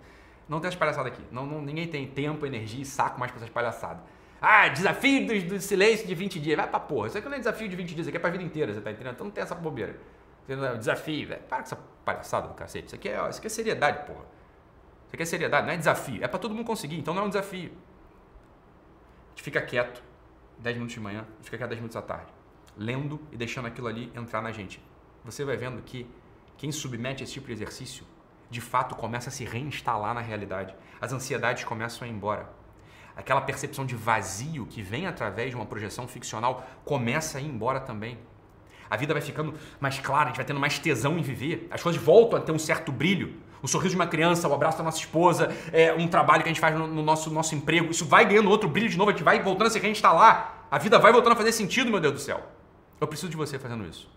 Não 0.47 0.61
tem 0.61 0.69
essas 0.69 0.79
palhaçadas 0.79 1.11
aqui. 1.11 1.23
Não, 1.29 1.45
não, 1.45 1.61
ninguém 1.61 1.87
tem 1.87 2.07
tempo, 2.09 2.45
energia 2.45 2.81
e 2.81 2.85
saco 2.85 3.19
mais 3.19 3.31
para 3.31 3.41
essas 3.41 3.49
palhaçadas. 3.49 4.01
Ah, 4.41 4.67
desafio 4.67 5.25
do, 5.25 5.47
do, 5.47 5.61
silêncio 5.61 6.05
de 6.05 6.13
20 6.13 6.39
dias. 6.39 6.55
Vai 6.55 6.67
pra 6.67 6.79
porra. 6.79 7.07
Isso 7.07 7.17
aqui 7.17 7.27
não 7.27 7.35
é 7.35 7.39
desafio 7.39 7.67
de 7.67 7.75
20 7.75 7.87
dias, 7.87 7.99
isso 8.01 8.09
aqui 8.09 8.17
é 8.17 8.19
pra 8.19 8.29
vida 8.29 8.43
inteira, 8.43 8.73
você 8.73 8.81
tá 8.81 8.91
entendendo? 8.91 9.13
Então 9.13 9.25
não 9.25 9.31
tem 9.31 9.43
essa 9.43 9.55
bobeira. 9.55 9.97
Desafio, 10.77 11.27
velho. 11.27 11.41
Para 11.43 11.57
com 11.57 11.63
essa 11.63 11.75
palhaçada 12.05 12.47
do 12.47 12.53
cacete. 12.53 12.87
Isso 12.87 12.95
aqui, 12.95 13.09
é, 13.09 13.29
isso 13.29 13.39
aqui 13.39 13.47
é 13.47 13.49
seriedade, 13.49 14.05
porra. 14.05 14.25
Isso 15.07 15.13
aqui 15.13 15.23
é 15.23 15.25
seriedade, 15.25 15.65
não 15.65 15.73
é 15.73 15.77
desafio. 15.77 16.23
É 16.23 16.27
pra 16.27 16.39
todo 16.39 16.53
mundo 16.53 16.65
conseguir, 16.65 16.97
então 16.97 17.13
não 17.13 17.23
é 17.23 17.25
um 17.25 17.29
desafio. 17.29 17.71
A 17.71 19.29
gente 19.31 19.43
fica 19.43 19.61
quieto 19.61 20.03
10 20.59 20.75
minutos 20.75 20.93
de 20.93 20.99
manhã, 20.99 21.21
a 21.21 21.35
gente 21.37 21.45
fica 21.45 21.57
quieto 21.57 21.69
10 21.69 21.79
minutos 21.79 21.97
à 21.97 22.01
tarde. 22.01 22.31
Lendo 22.77 23.19
e 23.31 23.37
deixando 23.37 23.65
aquilo 23.65 23.87
ali 23.87 24.11
entrar 24.15 24.41
na 24.41 24.51
gente. 24.51 24.81
Você 25.25 25.43
vai 25.43 25.57
vendo 25.57 25.81
que 25.81 26.07
quem 26.57 26.71
submete 26.71 27.23
esse 27.23 27.33
tipo 27.33 27.47
de 27.47 27.53
exercício, 27.53 28.05
de 28.49 28.61
fato 28.61 28.95
começa 28.95 29.29
a 29.29 29.31
se 29.31 29.43
reinstalar 29.43 30.13
na 30.13 30.21
realidade. 30.21 30.75
As 31.01 31.11
ansiedades 31.11 31.63
começam 31.63 32.05
a 32.05 32.09
ir 32.09 32.13
embora 32.13 32.56
aquela 33.17 33.41
percepção 33.41 33.83
de 33.83 33.95
vazio 33.95 34.67
que 34.67 34.81
vem 34.81 35.07
através 35.07 35.49
de 35.49 35.55
uma 35.55 35.65
projeção 35.65 36.07
ficcional 36.07 36.65
começa 36.85 37.39
a 37.39 37.41
ir 37.41 37.47
embora 37.47 37.79
também. 37.79 38.17
A 38.89 38.95
vida 38.95 39.11
vai 39.11 39.21
ficando 39.21 39.55
mais 39.79 39.99
clara, 39.99 40.25
a 40.25 40.27
gente 40.27 40.37
vai 40.37 40.45
tendo 40.45 40.59
mais 40.59 40.77
tesão 40.77 41.17
em 41.17 41.21
viver, 41.23 41.67
as 41.71 41.81
coisas 41.81 42.01
voltam 42.01 42.39
a 42.39 42.41
ter 42.41 42.51
um 42.51 42.59
certo 42.59 42.91
brilho. 42.91 43.35
O 43.61 43.67
sorriso 43.67 43.89
de 43.89 43.95
uma 43.95 44.05
criança, 44.05 44.47
o 44.47 44.53
abraço 44.53 44.77
da 44.77 44.83
nossa 44.83 44.99
esposa, 44.99 45.51
é, 45.73 45.91
um 45.91 46.07
trabalho 46.07 46.43
que 46.43 46.49
a 46.49 46.53
gente 46.53 46.61
faz 46.61 46.77
no, 46.77 46.85
no 46.85 47.01
nosso, 47.01 47.31
nosso 47.31 47.55
emprego, 47.55 47.89
isso 47.89 48.05
vai 48.05 48.23
ganhando 48.23 48.49
outro 48.49 48.69
brilho 48.69 48.87
de 48.87 48.97
novo, 48.97 49.09
a 49.09 49.13
gente 49.13 49.23
vai 49.23 49.41
voltando 49.41 49.67
a 49.67 49.71
se 49.71 49.79
reinstalar. 49.79 50.67
A 50.69 50.77
vida 50.77 50.99
vai 50.99 51.11
voltando 51.11 51.33
a 51.33 51.35
fazer 51.35 51.51
sentido, 51.51 51.89
meu 51.89 51.99
Deus 51.99 52.13
do 52.13 52.19
céu. 52.19 52.45
Eu 53.01 53.07
preciso 53.07 53.31
de 53.31 53.35
você 53.35 53.57
fazendo 53.57 53.83
isso. 53.83 54.07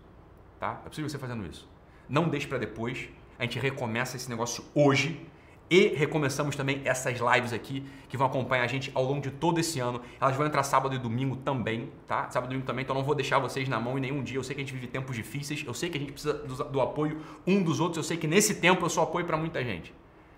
Tá? 0.59 0.79
Eu 0.83 0.89
preciso 0.89 1.07
de 1.07 1.11
você 1.11 1.17
fazendo 1.17 1.43
isso. 1.45 1.67
Não 2.07 2.29
deixe 2.29 2.47
para 2.47 2.59
depois. 2.59 3.09
A 3.39 3.43
gente 3.43 3.57
recomeça 3.57 4.15
esse 4.15 4.29
negócio 4.29 4.63
hoje 4.75 5.25
e 5.71 5.87
recomeçamos 5.87 6.53
também 6.53 6.81
essas 6.83 7.17
lives 7.17 7.53
aqui 7.53 7.85
que 8.09 8.17
vão 8.17 8.27
acompanhar 8.27 8.63
a 8.63 8.67
gente 8.67 8.91
ao 8.93 9.05
longo 9.05 9.21
de 9.21 9.31
todo 9.31 9.57
esse 9.57 9.79
ano. 9.79 10.01
Elas 10.19 10.35
vão 10.35 10.45
entrar 10.45 10.63
sábado 10.63 10.93
e 10.93 10.97
domingo 10.97 11.37
também, 11.37 11.89
tá? 12.05 12.29
Sábado 12.29 12.49
e 12.49 12.51
domingo 12.51 12.67
também, 12.67 12.83
então 12.83 12.93
não 12.93 13.05
vou 13.05 13.15
deixar 13.15 13.39
vocês 13.39 13.69
na 13.69 13.79
mão 13.79 13.97
em 13.97 14.01
nenhum 14.01 14.21
dia. 14.21 14.37
Eu 14.37 14.43
sei 14.43 14.53
que 14.53 14.61
a 14.61 14.65
gente 14.65 14.73
vive 14.73 14.87
tempos 14.87 15.15
difíceis, 15.15 15.63
eu 15.65 15.73
sei 15.73 15.89
que 15.89 15.97
a 15.97 16.01
gente 16.01 16.11
precisa 16.11 16.33
do, 16.33 16.55
do 16.65 16.81
apoio 16.81 17.21
um 17.47 17.63
dos 17.63 17.79
outros, 17.79 17.95
eu 17.95 18.03
sei 18.03 18.17
que 18.17 18.27
nesse 18.27 18.55
tempo 18.55 18.83
eu 18.83 18.89
sou 18.89 19.01
apoio 19.01 19.25
para 19.25 19.37
muita 19.37 19.63
gente. 19.63 19.93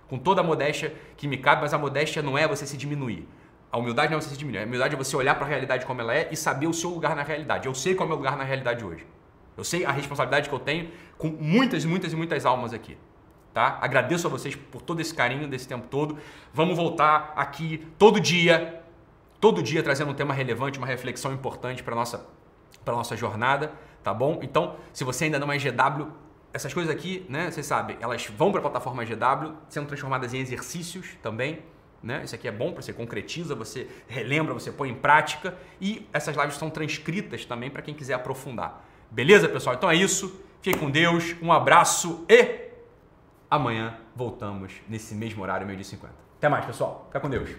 Com 0.08 0.20
toda 0.20 0.42
a 0.42 0.44
modéstia 0.44 0.94
que 1.18 1.28
me 1.28 1.38
cabe, 1.38 1.64
mas 1.64 1.74
a 1.74 1.80
modéstia 1.80 2.22
não 2.22 2.38
é 2.38 2.48
você 2.48 2.68
se 2.68 2.78
diminuir. 2.78 3.28
A 3.72 3.80
humildade 3.80 4.12
não 4.12 4.20
é 4.20 4.22
você 4.22 4.30
se 4.30 4.38
diminuir. 4.38 4.62
A 4.62 4.68
humildade 4.68 4.94
é 4.94 4.98
você 4.98 5.16
olhar 5.16 5.34
para 5.34 5.46
a 5.46 5.50
realidade 5.50 5.84
como 5.84 6.00
ela 6.00 6.14
é 6.14 6.30
e 6.32 6.38
saber 6.38 6.68
o 6.68 6.74
seu 6.74 6.92
lugar 6.92 7.16
na 7.16 7.24
realidade. 7.24 7.68
Eu 7.68 7.74
sei 7.74 7.96
qual 7.96 8.04
é 8.04 8.06
o 8.06 8.10
meu 8.10 8.18
lugar 8.18 8.38
na 8.38 8.44
realidade 8.44 8.86
hoje. 8.86 9.04
Eu 9.58 9.64
sei 9.64 9.84
a 9.84 9.92
responsabilidade 9.92 10.48
que 10.48 10.54
eu 10.54 10.60
tenho 10.60 10.92
com 11.18 11.30
muitas, 11.30 11.84
muitas 11.86 12.14
e 12.14 12.16
muitas 12.16 12.46
almas 12.46 12.72
aqui 12.72 12.96
tá? 13.54 13.78
Agradeço 13.82 14.28
a 14.28 14.30
vocês 14.30 14.56
por 14.56 14.82
todo 14.82 15.00
esse 15.00 15.14
carinho 15.14 15.48
desse 15.48 15.68
tempo 15.68 15.88
todo. 15.88 16.18
Vamos 16.54 16.76
voltar 16.76 17.34
aqui 17.36 17.86
todo 17.98 18.20
dia, 18.20 18.82
todo 19.40 19.62
dia 19.62 19.84
trazendo 19.84 20.12
um 20.12 20.14
tema 20.14 20.34
relevante, 20.34 20.78
uma 20.78 20.88
reflexão 20.88 21.32
importante 21.32 21.84
para 21.84 21.96
nossa 21.96 22.26
para 22.84 22.94
nossa 22.94 23.16
jornada, 23.16 23.72
tá 24.04 24.14
bom? 24.14 24.40
Então, 24.42 24.76
se 24.92 25.06
você 25.06 25.26
ainda 25.26 25.40
não 25.40 25.50
é 25.50 25.58
GW, 25.58 26.08
essas 26.54 26.74
coisas 26.74 26.94
aqui, 26.94 27.26
né, 27.30 27.50
você 27.50 27.64
sabe, 27.64 27.98
elas 28.02 28.28
vão 28.28 28.52
para 28.52 28.60
a 28.60 28.62
plataforma 28.62 29.06
GW, 29.06 29.54
sendo 29.70 29.88
transformadas 29.88 30.34
em 30.34 30.40
exercícios 30.40 31.16
também, 31.22 31.60
né? 32.02 32.22
Isso 32.26 32.36
aqui 32.36 32.48
é 32.48 32.52
bom 32.52 32.74
para 32.74 32.82
você 32.82 32.92
concretiza, 32.92 33.56
você 33.56 33.88
relembra, 34.08 34.54
você 34.54 34.72
põe 34.72 34.90
em 34.90 34.94
prática 34.94 35.58
e 35.80 36.06
essas 36.12 36.36
lives 36.36 36.56
são 36.56 36.70
transcritas 36.70 37.46
também 37.46 37.70
para 37.70 37.82
quem 37.82 37.94
quiser 37.94 38.14
aprofundar. 38.14 38.86
Beleza, 39.10 39.48
pessoal? 39.48 39.76
Então 39.76 39.90
é 39.90 39.96
isso. 39.96 40.42
Fique 40.62 40.78
com 40.78 40.92
Deus. 40.92 41.34
Um 41.42 41.52
abraço 41.52 42.26
e 42.28 42.63
Amanhã 43.54 43.96
voltamos 44.16 44.82
nesse 44.90 45.14
mesmo 45.14 45.44
horário, 45.44 45.64
meio 45.68 45.78
dia 45.78 45.86
50. 45.86 46.12
Até 46.38 46.50
mais, 46.50 46.66
pessoal. 46.66 47.04
Fica 47.06 47.20
com 47.20 47.30
Deus. 47.30 47.52